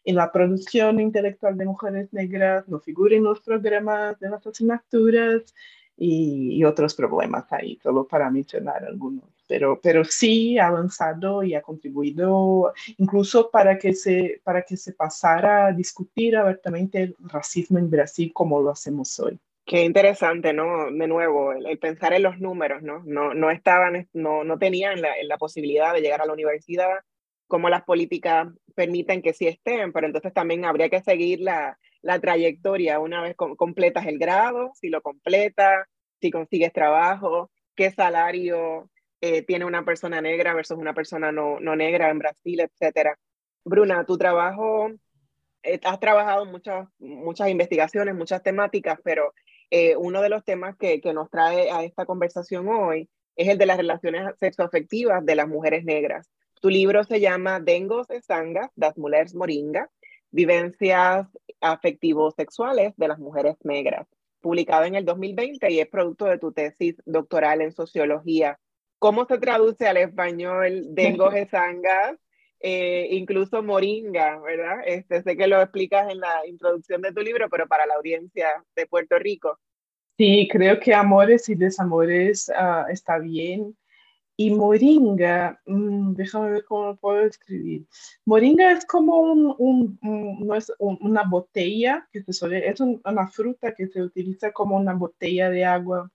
[0.03, 5.53] en la producción intelectual de mujeres negras, no figuran los programas de las asignaturas
[5.97, 9.25] y, otros problemas ahí, solo para mencionar algunos.
[9.51, 14.93] Pero, pero sí ha avanzado y ha contribuido incluso para que, se, para que se
[14.93, 19.37] pasara a discutir abiertamente el racismo en Brasil como lo hacemos hoy.
[19.65, 20.89] Qué interesante, ¿no?
[20.89, 23.03] De nuevo, el, pensar en los números, ¿no?
[23.05, 26.99] No, no estaban, no, no tenían la, la, posibilidad de llegar a la universidad,
[27.47, 32.21] como las políticas permiten que sí estén, pero entonces también habría que seguir la, la
[32.21, 35.89] trayectoria una vez completas el grado, si lo completas,
[36.21, 38.89] si consigues trabajo, qué salario
[39.21, 43.17] eh, tiene una persona negra versus una persona no, no negra en Brasil, etcétera.
[43.63, 44.89] Bruna, tu trabajo,
[45.63, 49.33] eh, has trabajado muchas, muchas investigaciones, muchas temáticas, pero
[49.69, 53.57] eh, uno de los temas que, que, nos trae a esta conversación hoy es el
[53.57, 56.29] de las relaciones sexoafectivas de las mujeres negras.
[56.61, 59.89] Tu libro se llama Dengos de Sangas, das Mulheres Moringa,
[60.31, 61.27] vivencias
[61.59, 64.07] afectivos sexuales de las mujeres negras,
[64.41, 68.59] publicado en el 2020 y es producto de tu tesis doctoral en sociología.
[69.01, 72.19] ¿Cómo se traduce al español Dengos de Sangas?
[72.59, 74.81] Eh, incluso moringa, ¿verdad?
[74.85, 78.63] Este, sé que lo explicas en la introducción de tu libro, pero para la audiencia
[78.75, 79.57] de Puerto Rico.
[80.19, 83.75] Sí, creo que amores y desamores uh, está bien.
[84.37, 87.87] Y moringa, mmm, déjame ver cómo lo puedo escribir.
[88.23, 93.27] Moringa es como un, un, un, no es una botella, que se suele, es una
[93.29, 96.11] fruta que se utiliza como una botella de agua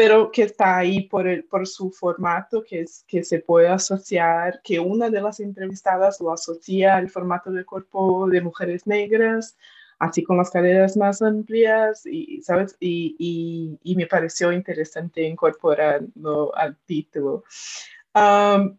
[0.00, 4.62] pero que está ahí por, el, por su formato, que, es, que se puede asociar,
[4.64, 9.58] que una de las entrevistadas lo asocia al formato del cuerpo de mujeres negras,
[9.98, 12.78] así con las caderas más amplias, y, ¿sabes?
[12.80, 17.44] Y, y, y me pareció interesante incorporarlo al título.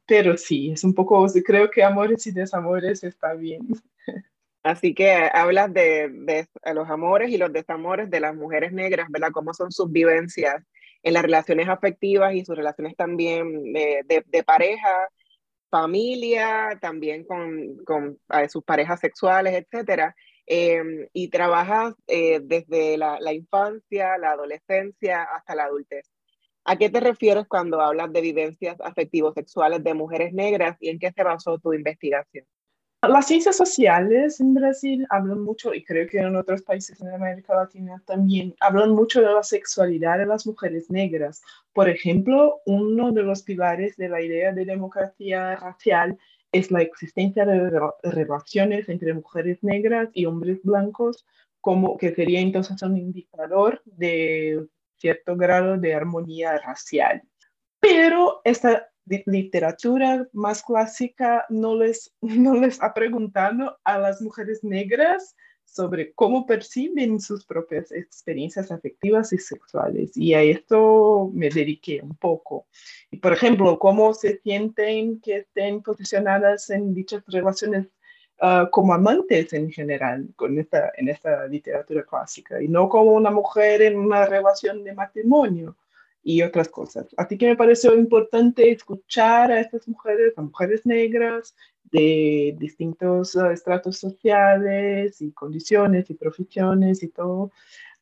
[0.07, 3.67] pero sí, es un poco, creo que amores y desamores está bien.
[4.63, 9.29] Así que hablas de, de, los amores y los desamores de las mujeres negras, ¿verdad?
[9.31, 10.65] ¿Cómo son sus vivencias
[11.03, 15.07] en las relaciones afectivas y sus relaciones también de, de, pareja,
[15.69, 20.15] familia, también con, con sus parejas sexuales, etcétera.
[20.45, 26.09] em, y trabajas eh, desde la, la, infancia, la adolescencia hasta la adultez.
[26.65, 30.99] ¿A qué te refieres cuando hablas de vivencias afectivos sexuales de mujeres negras y en
[30.99, 32.45] qué se basó tu investigación?
[33.07, 37.55] Las ciencias sociales en Brasil hablan mucho, y creo que en otros países en América
[37.55, 41.41] Latina también, hablan mucho de la sexualidad de las mujeres negras.
[41.73, 46.19] Por ejemplo, uno de los pilares de la idea de democracia racial
[46.51, 47.71] es la existencia de
[48.03, 51.25] relaciones entre mujeres negras y hombres blancos,
[51.59, 54.63] como que sería entonces un indicador de
[54.97, 57.23] cierto grado de armonía racial.
[57.79, 65.35] Pero esta literatura más clásica no les, no les ha preguntado a las mujeres negras
[65.65, 70.11] sobre cómo perciben sus propias experiencias afectivas y sexuales.
[70.15, 72.67] Y a esto me dediqué un poco.
[73.09, 77.87] Y, por ejemplo, cómo se sienten que estén posicionadas en dichas relaciones
[78.41, 83.31] uh, como amantes en general con esta, en esta literatura clásica y no como una
[83.31, 85.77] mujer en una relación de matrimonio
[86.23, 87.07] y otras cosas.
[87.17, 91.55] Así que me pareció importante escuchar a estas mujeres, a mujeres negras
[91.91, 97.51] de distintos estratos sociales y condiciones y profesiones y todo,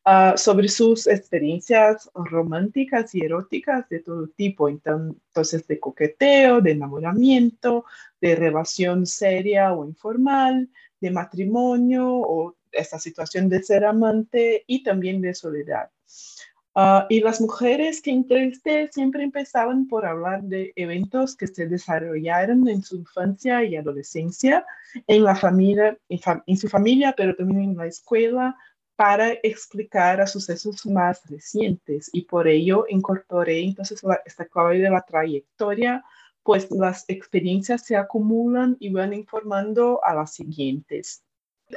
[0.06, 7.86] uh, sobre sus experiencias románticas y eróticas de todo tipo, entonces de coqueteo, de enamoramiento,
[8.22, 15.22] de relación seria o informal, de matrimonio o esta situación de ser amante y también
[15.22, 15.90] de soledad.
[16.82, 22.70] Ah, y las mujeres que entrevisté siempre empezaban por hablar de eventos que se desarrollaron
[22.70, 24.66] en su infancia y adolescencia,
[25.06, 28.56] en la familia, en, su familia, pero también en la escuela,
[28.96, 32.10] para explicar a sucesos más recientes.
[32.14, 36.06] Y por ello incorporé entonces esta clave de la trayectoria,
[36.44, 41.26] pues las experiencias se acumulan y van informando a las siguientes.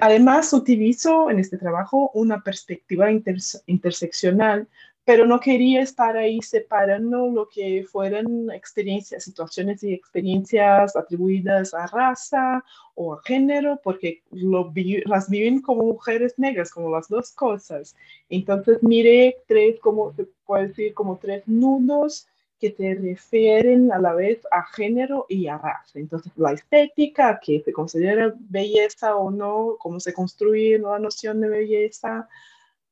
[0.01, 4.69] Además, utilizo en este trabajo una perspectiva interseccional,
[5.05, 11.87] pero no quería estar ahí separando lo que fueran experiencias, situaciones y experiencias atribuidas a
[11.89, 17.97] raza o a género, porque las viven como mujeres negras, como las dos cosas.
[18.29, 22.29] Entonces miré tres, como se puede decir, como tres nudos
[22.61, 25.99] que se refieren a la vez a género y a raza.
[25.99, 31.49] Entonces, la estética, que se considera belleza o no, cómo se construye la noción de
[31.49, 32.29] belleza.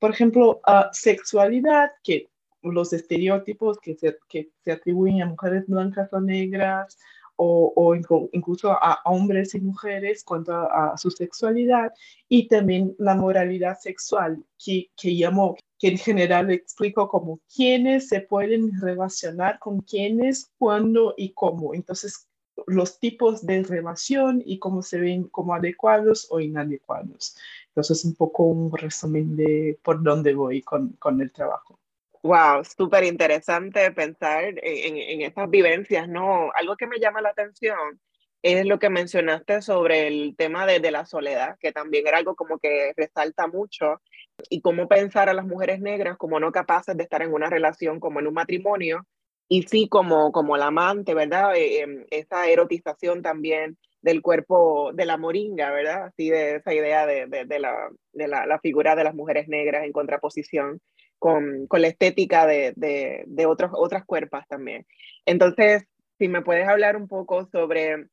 [0.00, 2.28] Por ejemplo, a sexualidad, que
[2.62, 6.98] los estereotipos que se, que se atribuyen a mujeres blancas o negras,
[7.42, 7.94] o, o
[8.32, 11.90] incluso a hombres y mujeres cuanto a, su sexualidad,
[12.28, 18.20] y también la moralidad sexual, que, que llamó, que en general explico como quiénes se
[18.20, 21.74] pueden relacionar con quiénes, cuándo y cómo.
[21.74, 22.28] Entonces,
[22.66, 27.36] los tipos de relación y cómo se ven como adecuados o inadecuados.
[27.70, 31.78] Entonces, un poco un resumen de por dónde voy con, con el trabajo.
[32.22, 36.50] Wow, súper interesante pensar en, en, estas vivencias, ¿no?
[36.54, 38.00] Algo que me llama la atención
[38.42, 42.34] es lo que mencionaste sobre el tema de, de, la soledad, que también era algo
[42.34, 44.00] como que resalta mucho,
[44.48, 48.00] y cómo pensar a las mujeres negras como no capaces de estar en una relación
[48.00, 49.06] como en un matrimonio,
[49.48, 51.56] y sí como, como la amante, ¿verdad?
[51.56, 56.04] Eh, em, esa erotización también del cuerpo de la moringa, ¿verdad?
[56.04, 57.26] Así de esa idea de,
[57.58, 60.80] la, de la, figura de las mujeres negras en contraposición
[61.18, 64.86] con, con la estética de, otros, otras cuerpos también.
[65.26, 65.84] Entonces,
[66.18, 68.06] si me puedes hablar un poco sobre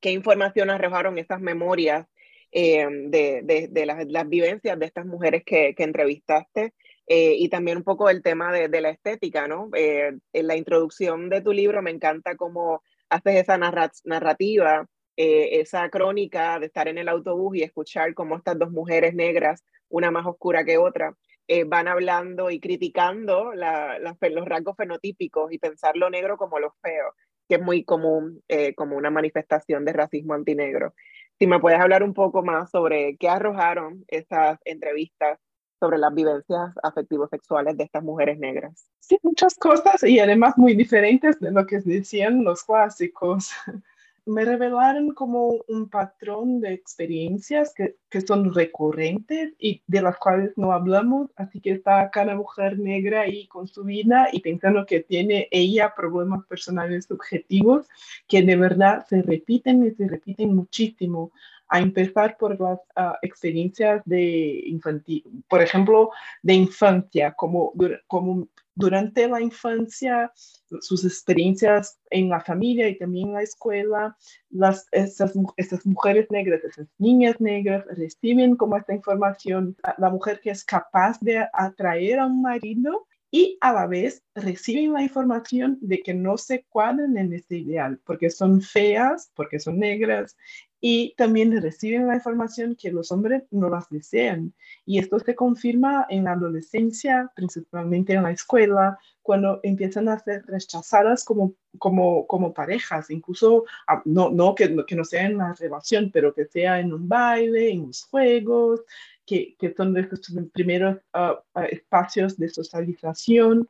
[0.00, 2.06] qué información arrojaron esas memorias
[2.50, 6.74] eh, de, las, las, vivencias de estas mujeres que, que entrevistaste
[7.06, 9.70] eh, y también un poco el tema de, la estética, ¿no?
[9.74, 14.86] Eh, en la introducción de tu libro me encanta cómo haces esa narrativa,
[15.16, 20.10] esa crónica de estar en el autobús y escuchar cómo estas dos mujeres negras, una
[20.10, 21.16] más oscura que otra,
[21.66, 27.12] van hablando y criticando los rasgos fenotípicos y pensar lo negro como lo feo
[27.52, 30.94] que es muy común eh, como una manifestación de racismo antinegro.
[31.38, 35.38] Si me puedes hablar un poco más sobre qué arrojaron esas entrevistas
[35.80, 38.86] sobre las vivencias afectivos sexuales de estas mujeres negras.
[39.00, 43.50] Sí, muchas cosas y además muy diferentes de lo que decían los clásicos.
[44.24, 50.52] Me revelaron como un patrón de experiencias que, que, son recurrentes y de las cuales
[50.56, 55.00] no hablamos, así que está cada mujer negra ahí con su vida y pensando que
[55.00, 57.88] tiene ella problemas personales subjetivos
[58.28, 61.32] que de verdad se repiten y se repiten muchísimo.
[61.68, 66.10] A empezar por las uh, experiencias de infantil, por ejemplo,
[66.42, 67.72] de infancia, como,
[68.06, 70.32] como durante la infancia,
[70.80, 74.16] sus experiencias en la familia y también en la escuela,
[74.50, 80.50] las, estas, estas mujeres negras, esas niñas negras reciben como esta información, la mujer que
[80.50, 86.02] es capaz de atraer a un marido y a la vez reciben la información de
[86.02, 90.36] que no se cuadran en este ideal, porque son feas, porque son negras,
[90.84, 94.52] y también reciben la información que los hombres no las desean.
[94.84, 100.44] Y esto se confirma en la adolescencia, principalmente en la escuela, cuando empiezan a ser
[100.44, 105.54] rechazadas como, como, como parejas, incluso ah, no, no que, que no sea en la
[105.54, 108.80] relación, pero que sea en un baile, en los juegos,
[109.24, 113.68] que, que son los primeros uh, espacios de socialización.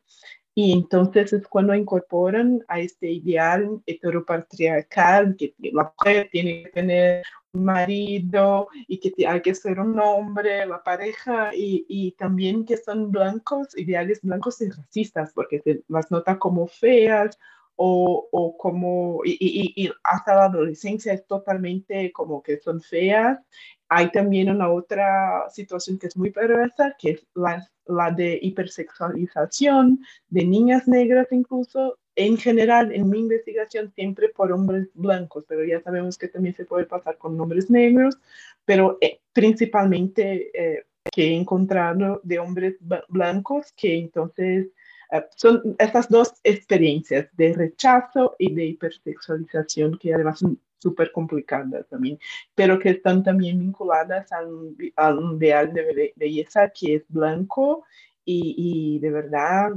[0.55, 7.23] Y entonces es cuando incorporan a este ideal heteropatriarcal que la mujer tiene que tener
[7.53, 12.77] un marido y que hay que ser un hombre, la pareja, y, y también que
[12.77, 17.39] son blancos, ideales blancos y racistas, porque se las nota como feas
[17.77, 23.39] o, o como, y, y, y, hasta la adolescencia es totalmente como que son feas
[23.95, 30.01] hay también una otra situación que es muy perversa, que es la, la de hipersexualización
[30.31, 35.83] de niñas negras incluso, en general en mi investigación siempre por hombres blancos, pero ya
[35.83, 38.17] sabemos que también se puede pasar con hombres negros,
[38.65, 42.77] pero eh, principalmente eh, que he encontrado de hombres
[43.09, 44.69] blancos que entonces
[45.11, 50.43] eh, son estas dos experiencias de rechazo y de hipersexualización que además
[50.83, 52.19] súper complicadas también,
[52.55, 54.77] pero que están también vinculadas a un,
[55.37, 57.85] ideal de belleza que es blanco
[58.25, 59.73] y, de verdad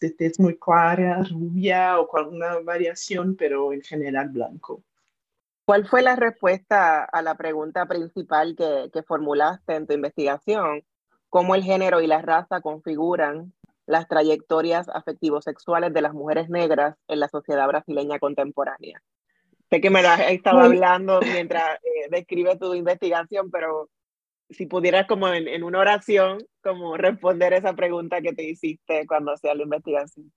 [0.00, 4.82] es muy clara, rubia o con alguna variación, pero en general blanco.
[5.64, 10.84] ¿Cuál fue la respuesta a la pregunta principal que, que formulaste en tu investigación?
[11.28, 13.52] ¿Cómo el género y la raza configuran
[13.86, 19.02] las trayectorias afectivo-sexuales de las mujeres negras en la sociedad brasileña contemporánea?
[19.70, 23.90] Sé que me la estaba hablando mientras eh, describe tu investigación, pero
[24.50, 29.32] si pudieras como en, en, una oración, como responder esa pregunta que te hiciste cuando
[29.32, 30.32] hacía la investigación.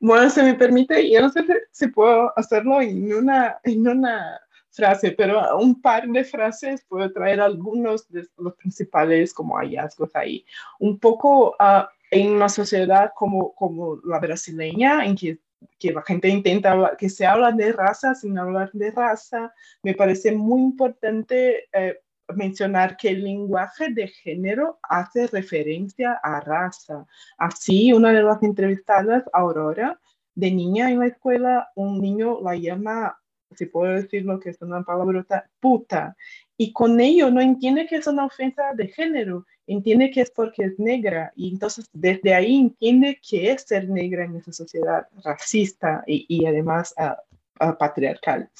[0.00, 4.40] Bueno, se me permite, yo no sé si puedo hacerlo en una, en una
[4.72, 10.44] frase, pero un par de frases puedo traer algunos de los principales como hallazgos ahí.
[10.80, 15.38] Un poco uh, en una sociedad como, como la brasileña, en que
[15.78, 19.52] que la gente intenta que se habla de raza sin hablar de raza.
[19.82, 21.98] Me parece muy importante eh,
[22.34, 27.06] mencionar que el lenguaje de género hace referencia a raza.
[27.38, 29.98] Así, una de las entrevistadas, Aurora,
[30.34, 33.18] de niña en la escuela, un niño la llama,
[33.54, 35.24] si puedo decirlo que es una palabra
[35.60, 36.16] puta,
[36.56, 40.64] y con ello no entiende que es una ofensa de género, entiende que es porque
[40.64, 46.02] es negra y entonces desde ahí entiende que es ser negra en esa sociedad racista
[46.06, 48.50] y, y además uh, patriarcal.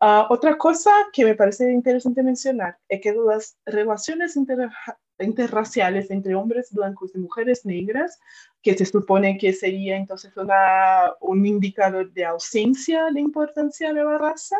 [0.00, 4.70] Uh, otra cosa que me parece interesante mencionar es que las relaciones inter
[5.20, 8.18] interraciales entre hombres blancos y mujeres negras,
[8.62, 14.18] que se supone que sería entonces una, un indicador de ausencia de importancia de la
[14.18, 14.56] raza,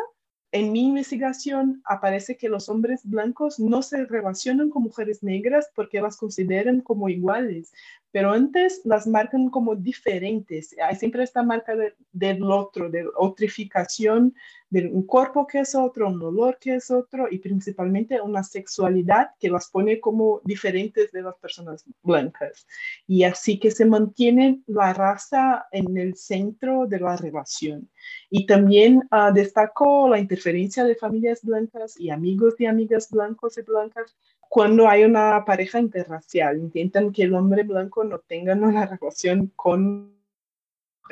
[0.51, 6.01] en mi investigación aparece que los hombres blancos no se relacionan con mujeres negras porque
[6.01, 7.71] las consideran como iguales,
[8.11, 10.75] pero antes las marcan como diferentes.
[10.83, 11.73] Hay siempre esta marca
[12.11, 14.33] del otro, de otrificación
[14.69, 19.31] de un cuerpo que es otro, un olor que es otro y principalmente una sexualidad
[19.39, 22.67] que las pone como diferentes de las personas blancas.
[23.07, 27.89] Y así que se mantiene la raza en el centro de la relación.
[28.29, 33.61] Y también uh, destaco la interferencia de familias blancas y amigos y amigas blancos y
[33.63, 34.15] blancas
[34.49, 36.57] cuando hay una pareja interracial.
[36.57, 40.13] Intentan que el hombre blanco no tenga una relación con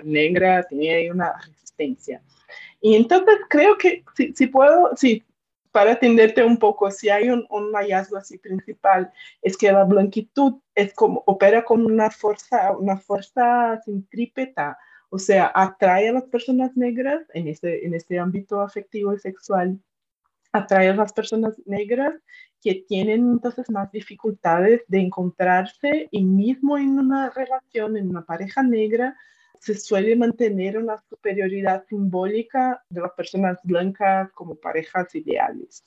[0.04, 2.22] negra, tiene una resistencia.
[2.82, 5.24] Y entonces creo que si, si puedo, si
[5.72, 9.12] para atenderte un poco, si hay un, un, hallazgo así principal,
[9.42, 14.78] es que la blanquitud es como, opera como una fuerza, una fuerza centrípeta,
[15.10, 19.80] o sea, atrae a las personas negras en este, en este ámbito afectivo y sexual,
[20.52, 22.16] atrae a las personas negras
[22.62, 28.64] que tienen entonces más dificultades de encontrarse y mismo en una relación, en una pareja
[28.64, 29.16] negra,
[29.60, 35.84] se suele mantener una superioridad simbólica de las personas blancas como parejas ideales.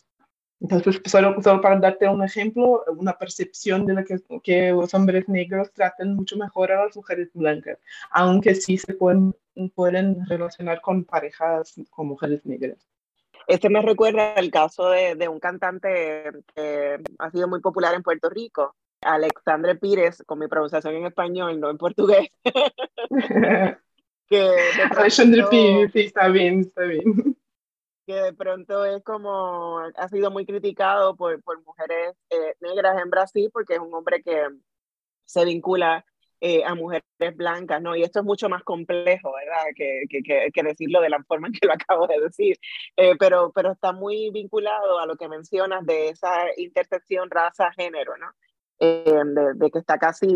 [0.61, 5.27] Entonces, solo, solo para darte un ejemplo, una percepción de la que, que, los hombres
[5.27, 7.79] negros tratan mucho mejor a las mujeres blancas,
[8.11, 9.35] aunque sí se pueden,
[9.75, 12.77] pueden relacionar con parejas con mujeres negras.
[13.51, 16.23] Este me recuerda el caso de, de un cantante
[16.55, 21.59] que ha sido muy popular en Puerto Rico, Alexandre Pires, con mi pronunciación en español,
[21.59, 22.29] no en portugués.
[24.29, 24.51] que
[24.97, 27.37] Alexandre Pires, sí, está bien, está bien.
[28.07, 33.11] Que de pronto es como, ha sido muy criticado por, por mujeres eh, negras en
[33.11, 34.47] Brasil, porque es un hombre que
[35.25, 36.05] se vincula
[36.41, 37.05] eh, a mujeres
[37.37, 37.95] blancas, ¿no?
[37.95, 39.65] Y esto es mucho más complejo, ¿verdad?
[39.77, 42.57] Que, que, que, decirlo de la forma en que lo acabo de decir,
[42.97, 48.27] eh, pero, pero está muy vinculado a lo que mencionas de esa intersección raza-género, ¿no?
[48.79, 49.23] Eh,
[49.57, 50.27] de, que está casi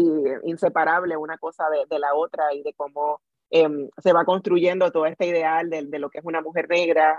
[0.44, 5.06] inseparable una cosa de, de la otra y de cómo em, se va construyendo todo
[5.06, 7.18] este ideal de, de, lo que es una mujer negra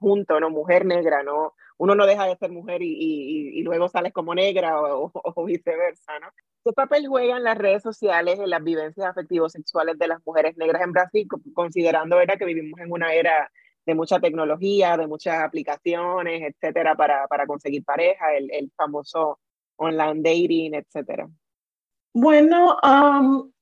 [0.00, 0.50] junto, ¿no?
[0.50, 1.54] Mujer negra, ¿no?
[1.78, 6.28] Uno no deja de ser mujer y, luego sales como negra o, viceversa, ¿no?
[6.64, 10.82] ¿Qué papel juegan las redes sociales en las vivencias afectivos sexuales de las mujeres negras
[10.82, 12.36] en Brasil, considerando ¿verdad?
[12.38, 13.50] que vivimos en una era
[13.86, 19.38] de mucha tecnología, de muchas aplicaciones, etcétera, para, para conseguir pareja, el, el famoso
[19.76, 21.28] online dating, etcétera?
[22.12, 22.76] Bueno,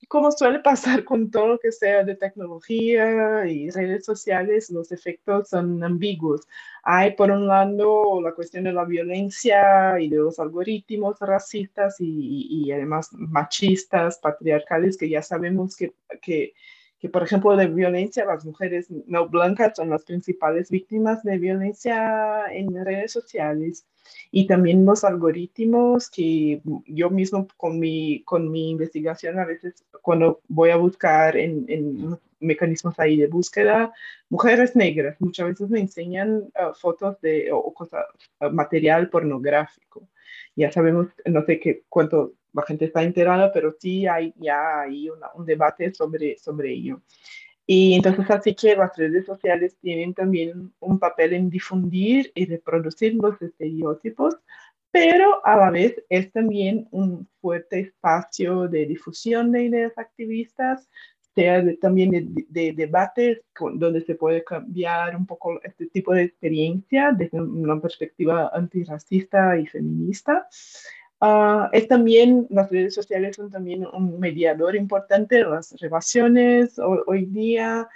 [0.08, 5.50] como suele pasar con todo lo que sea de tecnología y redes sociales, los efectos
[5.50, 6.48] son ambiguos.
[6.82, 12.72] Hay, por un lado, la cuestión de la violencia y de los algoritmos racistas y,
[12.72, 15.92] además machistas, patriarcales, que ya sabemos que,
[16.22, 16.54] que,
[16.98, 22.46] que, por ejemplo, de violencia, las mujeres no blancas son las principales víctimas de violencia
[22.50, 23.86] en redes sociales
[24.30, 30.40] y también los algoritmos que yo mismo con mi, con mi investigación a veces cuando
[30.48, 33.92] voy a buscar en, en mecanismos ahí de búsqueda,
[34.28, 38.06] mujeres negras muchas veces me enseñan uh, fotos de o, cosas,
[38.40, 40.08] uh, material pornográfico.
[40.56, 45.08] Ya sabemos, no sé qué, cuánto la gente está enterada, pero sí hay ya hay
[45.10, 47.02] un debate sobre, sobre ello.
[47.66, 53.14] Y entonces así que las redes sociales tienen también un papel en difundir y reproducir
[53.14, 54.38] los estereotipos,
[54.90, 60.88] pero a la vez es también un fuerte espacio de difusión de ideas activistas,
[61.34, 63.42] sea también de, de, debates
[63.74, 69.66] donde se puede cambiar un poco este tipo de experiencia desde una perspectiva antirracista y
[69.66, 70.48] feminista.
[71.20, 77.26] Uh, es también, las redes sociales son también un mediador importante de las relaciones hoy,
[77.26, 77.88] día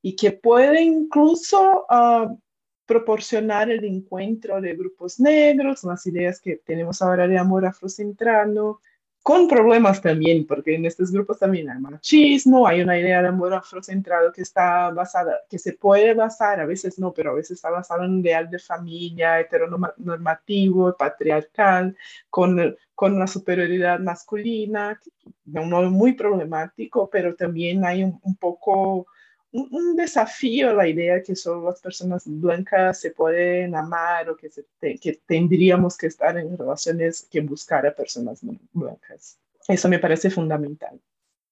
[0.00, 2.38] y que puede incluso uh,
[2.86, 8.80] proporcionar el encuentro de grupos negros, las ideas que tenemos ahora de amor afrocentrano,
[9.22, 13.54] con problemas también, porque en estos grupos también hay machismo, hay una idea de amor
[13.54, 17.70] afrocentrado que está basada, que se puede basar, a veces no, pero a veces está
[17.70, 21.96] basada en un ideal de familia heteronormativo, patriarcal,
[22.30, 25.00] con, con una superioridad masculina,
[25.46, 29.06] un modo muy problemático, pero también hay un poco
[29.52, 34.64] un, desafío la idea que solo las personas blancas se pueden amar o que, se
[34.98, 38.40] que tendríamos que estar en relaciones que buscar a personas
[38.72, 39.38] blancas.
[39.68, 41.00] Eso me parece fundamental.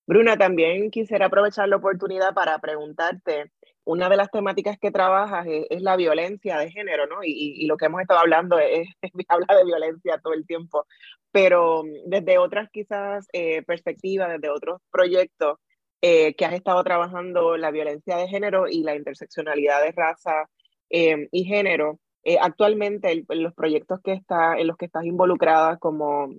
[0.07, 3.53] Bruna, también quisiera aprovechar la oportunidad para preguntarte,
[3.85, 7.23] una de las temáticas que trabajas es, la violencia de género, ¿no?
[7.23, 8.89] Y, y, lo que hemos estado hablando es,
[9.29, 10.87] habla de violencia todo el tiempo,
[11.31, 15.59] pero desde otras quizás eh, perspectivas, desde otros proyectos,
[16.03, 20.49] eh, que has estado trabajando la violencia de género y la interseccionalidad de raza
[20.89, 22.01] eh, y género.
[22.23, 26.35] Eh, actualmente, en los proyectos que está, en los que estás involucrada como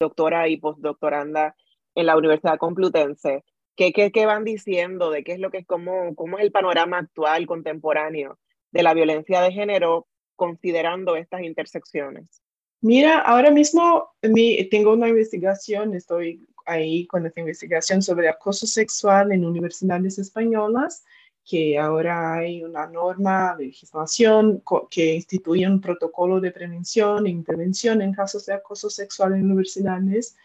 [0.00, 1.54] doctora y postdoctoranda
[1.94, 3.44] en la Universidad Complutense,
[3.76, 6.52] ¿qué, qué, qué van diciendo de qué es lo que es, cómo, cómo es el
[6.52, 8.38] panorama actual, contemporáneo
[8.72, 10.06] de la violencia de género,
[10.36, 12.42] considerando estas intersecciones?
[12.80, 19.32] Mira, ahora mismo mi, tengo una investigación, estoy ahí con esta investigación sobre acoso sexual
[19.32, 21.04] en universidades españolas,
[21.44, 28.00] que ahora hay una norma de legislación que instituye un protocolo de prevención e intervención
[28.00, 30.36] en casos de acoso sexual en universidades.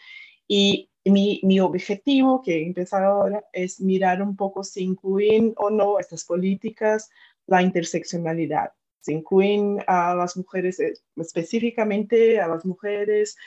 [0.48, 5.70] Y mi, mi objetivo, que he empezado ahora, es mirar un poco si incluyen o
[5.70, 7.10] no estas políticas
[7.48, 8.74] la interseccionalidad.
[9.02, 13.38] Se incluyen a las mujeres, eh, específicamente a las mujeres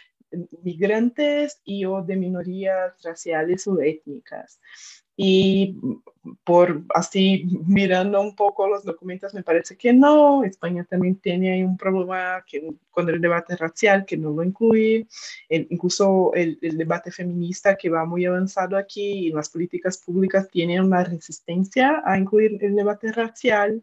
[0.63, 4.61] migrantes y o de minorías raciales o étnicas.
[5.17, 5.77] Y
[6.45, 10.43] por así mirando un poco los documentos, me parece que no.
[10.45, 15.07] España también tiene un problema que, con el debate racial que no lo incluye.
[15.49, 20.83] incluso el, el, debate feminista que va muy avanzado aquí y las políticas públicas tienen
[20.83, 23.83] una resistencia a incluir el debate racial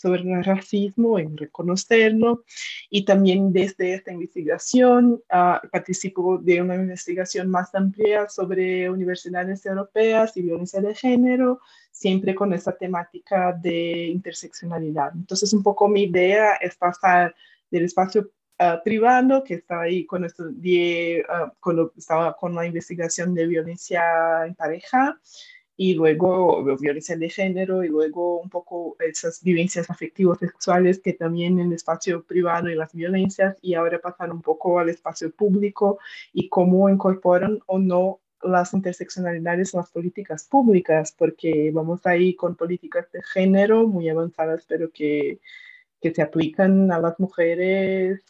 [0.00, 2.44] sobre el racismo, en reconocerlo.
[2.88, 10.36] Y también desde esta investigación uh, participo de una investigación más amplia sobre universidades europeas
[10.36, 15.12] y violencia de género, siempre con esta temática de interseccionalidad.
[15.14, 17.34] Entonces, un poco mi idea es pasar
[17.70, 18.30] del espacio
[18.84, 24.54] privado que estaba ahí cuando, estudié, uh, cuando estaba con la investigación de violencia en
[24.54, 25.18] pareja
[25.76, 31.58] y luego violencia de género y luego un poco esas vivencias afectivos sexuales que también
[31.58, 35.98] en el espacio privado y las violencias y ahora pasan un poco al espacio público
[36.34, 42.56] y cómo incorporan o no las interseccionalidades en las políticas públicas, porque vamos ahí con
[42.56, 45.40] políticas de género muy avanzadas, pero que,
[46.00, 48.24] que se aplican a las mujeres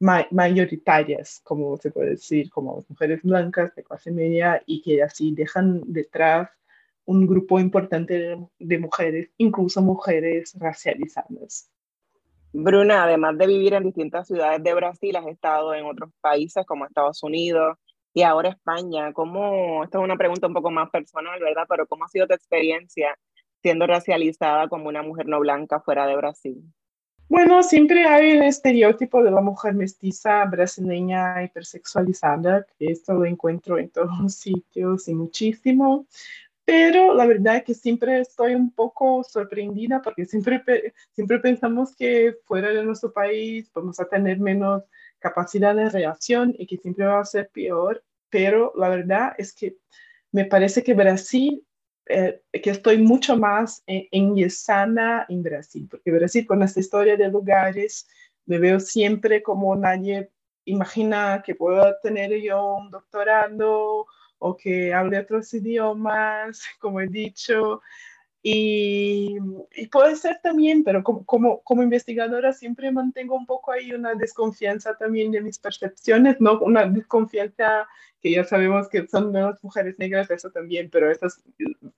[0.00, 5.34] mayoritarias, como se puede decir, como las mujeres blancas de clase media y que así
[5.34, 6.50] dejan detrás
[7.06, 11.70] un grupo importante de, mujeres, incluso mujeres racializadas.
[12.52, 16.84] Bruna, además de vivir en distintas ciudades de Brasil, has estado en otros países como
[16.84, 17.78] Estados Unidos
[18.12, 19.12] y ahora España.
[19.12, 21.64] ¿Cómo, esta es una pregunta un poco más personal, ¿verdad?
[21.68, 23.16] Pero ¿cómo ha sido tu experiencia
[23.62, 26.62] siendo racializada como una mujer no blanca fuera de Brasil?
[27.28, 33.78] Bueno, siempre hay el estereotipo de la mujer mestiza brasileña hipersexualizada, que esto lo encuentro
[33.78, 36.06] en todos los sitios y muchísimo,
[36.64, 40.62] pero la verdad es que siempre estoy un poco sorprendida porque siempre,
[41.12, 44.84] siempre pensamos que fuera de nuestro país vamos a tener menos
[45.18, 49.76] capacidad de reacción y que siempre va a ser peor, pero la verdad es que
[50.30, 51.65] me parece que Brasil
[52.08, 58.06] eh, que estoy mucho más enyesada en Brasil, porque Brasil con esta historia de lugares
[58.46, 60.30] me veo siempre como nadie
[60.66, 64.06] imagina que puedo tener yo un doctorado
[64.38, 67.80] o que hable otros idiomas, como he dicho,
[68.42, 69.38] y,
[69.90, 74.96] puede ser también, pero como, como, como, investigadora siempre mantengo un poco ahí una desconfianza
[74.96, 76.60] también de mis percepciones, ¿no?
[76.60, 77.88] Una desconfianza
[78.22, 81.42] que ya sabemos que son las mujeres negras, eso también, pero esas,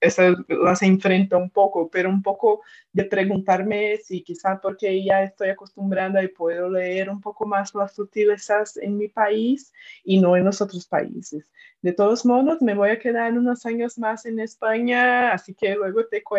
[0.01, 2.63] esas las enfrento un poco, pero un poco
[2.93, 7.95] de preguntarme si quizá porque ya estoy acostumbrada y puedo leer un poco más las
[7.95, 9.73] sutilezas en mi país
[10.03, 11.47] y no en los otros países.
[11.81, 16.07] De todos modos, me voy a quedar unos años más en España, así que luego
[16.07, 16.38] te cuento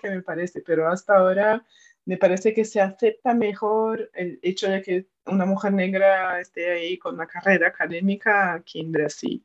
[0.00, 1.64] qué me parece, pero hasta ahora
[2.04, 6.98] me parece que se acepta mejor el hecho de que una mujer negra esté ahí
[6.98, 9.44] con una carrera académica aquí en Brasil.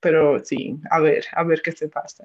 [0.00, 2.24] Pero sí, a ver, a ver qué se pasa.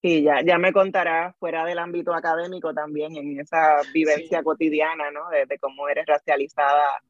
[0.00, 5.28] Sí, ya, ya me contarás fuera del ámbito académico también, en esa vivencia cotidiana, ¿no?
[5.30, 7.02] De, cómo eres racializada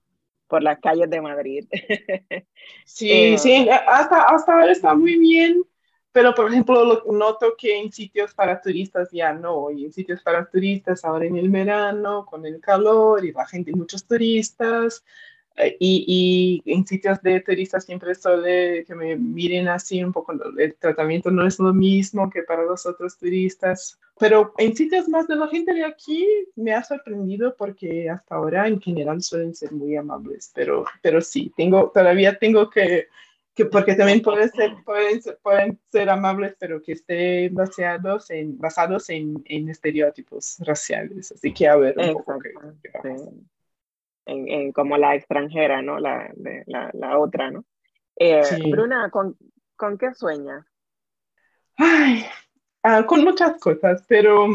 [0.46, 1.66] por las calles de Madrid.
[2.84, 5.64] Sí, eh, sí, hasta, hasta ahora está muy bien
[6.12, 10.22] pero, por ejemplo, lo, noto que en sitios para turistas ya no, y en sitios
[10.22, 15.02] para turistas ahora en el verano, con el calor y la gente, muchos turistas,
[15.56, 20.32] eh, y, y, en sitios de turistas siempre suele que me miren así un poco,
[20.58, 25.26] el tratamiento no es lo mismo que para los otros turistas, pero en sitios más
[25.28, 29.72] de la gente de aquí me ha sorprendido porque hasta ahora en general suelen ser
[29.72, 33.08] muy amables, pero, pero sí, tengo, todavía tengo que
[33.54, 39.10] que porque también pueden ser, pueden, pueden ser amables, pero que estén basados en, basados
[39.10, 41.32] en, en estereotipos raciales.
[41.32, 42.38] Así que a ver un poco
[44.24, 45.98] en, en, como la extranjera, ¿no?
[45.98, 46.32] La,
[46.66, 47.64] la, la otra, ¿no?
[48.16, 49.36] Eh, Bruna, ¿con,
[49.76, 50.64] ¿con qué sueñas?
[51.76, 52.24] Ay,
[52.82, 54.46] ah, con muchas cosas, pero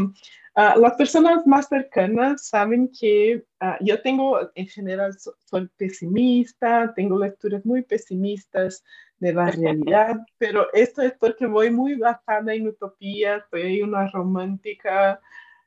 [0.60, 7.20] Ah, las personas más cercanas saben que ah, yo tengo, en general, soy pesimista, tengo
[7.20, 8.84] lecturas muy pesimistas
[9.20, 15.22] de la realidad, pero esto es porque voy muy basada en utopía, soy una romántica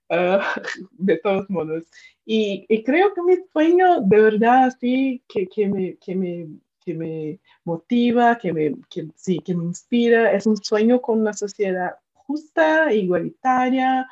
[0.09, 0.55] ah,
[0.91, 1.84] de todos modos.
[2.26, 6.49] Y, y, creo que mi sueño, de verdad, sí, que, que, me, que, me,
[6.84, 11.32] que me motiva, que me, que, sí, que me inspira, es un sueño con una
[11.32, 14.09] sociedad justa, igualitaria,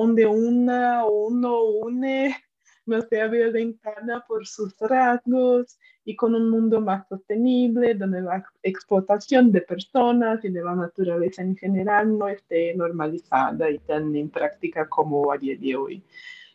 [0.00, 2.34] donde una o uno une
[2.86, 9.52] no sea violentada por sus rasgos y con un mundo más sostenible, donde la explotación
[9.52, 14.88] de personas y de la naturaleza en general no esté normalizada y tan en práctica
[14.88, 16.02] como a día de hoy.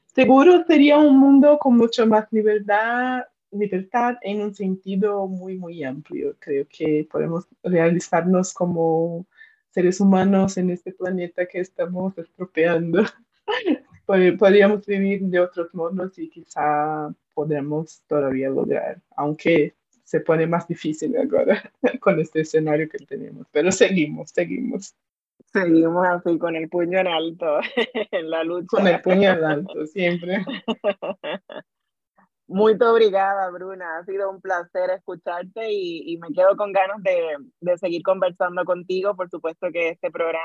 [0.07, 6.35] Seguro sería un mundo con mucho más libertad, libertad en un sentido muy, muy amplio.
[6.39, 9.27] Creo que podemos realizarnos como
[9.69, 13.03] seres humanos en este planeta que estamos estropeando.
[14.05, 21.15] podríamos vivir de otros modos y quizá podemos todavía lograr, aunque se pone más difícil
[21.17, 24.95] ahora con este escenario que tenemos, pero seguimos, seguimos.
[25.51, 27.59] Seguimos así con el puño en alto
[28.11, 28.67] en la lucha.
[28.69, 30.45] Con el puño en alto, siempre.
[32.47, 33.97] Muy obrigada, Bruna.
[33.97, 38.63] Ha sido un placer escucharte y, y me quedo con ganas de, de, seguir conversando
[38.65, 39.15] contigo.
[39.15, 40.43] Por supuesto que este programa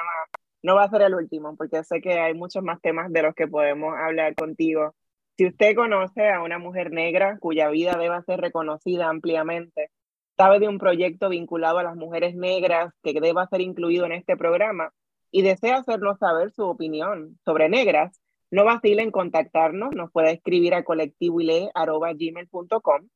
[0.63, 3.35] no va a ser el último, porque sé que hay muchos más temas de los
[3.35, 4.95] que podemos hablar contigo.
[5.37, 9.91] Si usted conoce a una mujer negra cuya vida deba ser reconocida ampliamente,
[10.37, 14.37] sabe de un proyecto vinculado a las mujeres negras que deba ser incluido en este
[14.37, 14.93] programa
[15.31, 20.75] y desea hacernos saber su opinión sobre negras, no vacile en contactarnos, nos puede escribir
[20.75, 23.09] a colectivoile.gmail.com,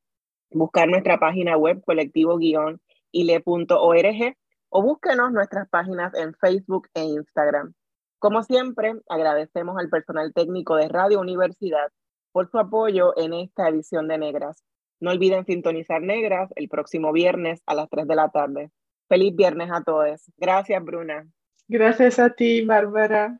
[0.51, 4.35] buscar nuestra página web colectivo-ile.org
[4.77, 7.71] o búsquenos nuestras páginas en Facebook e Instagram.
[8.19, 11.93] Como siempre, agradecemos al personal técnico de Radio Universidad
[12.33, 14.65] por su apoyo en esta edición de Negras.
[14.99, 18.69] No olviden sintonizar Negras el próximo viernes a las 3 de la tarde.
[19.07, 20.29] Feliz viernes a todos.
[20.35, 21.25] Gracias, Bruna.
[21.69, 23.39] Gracias a ti, Bárbara.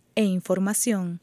[0.15, 1.19] e información.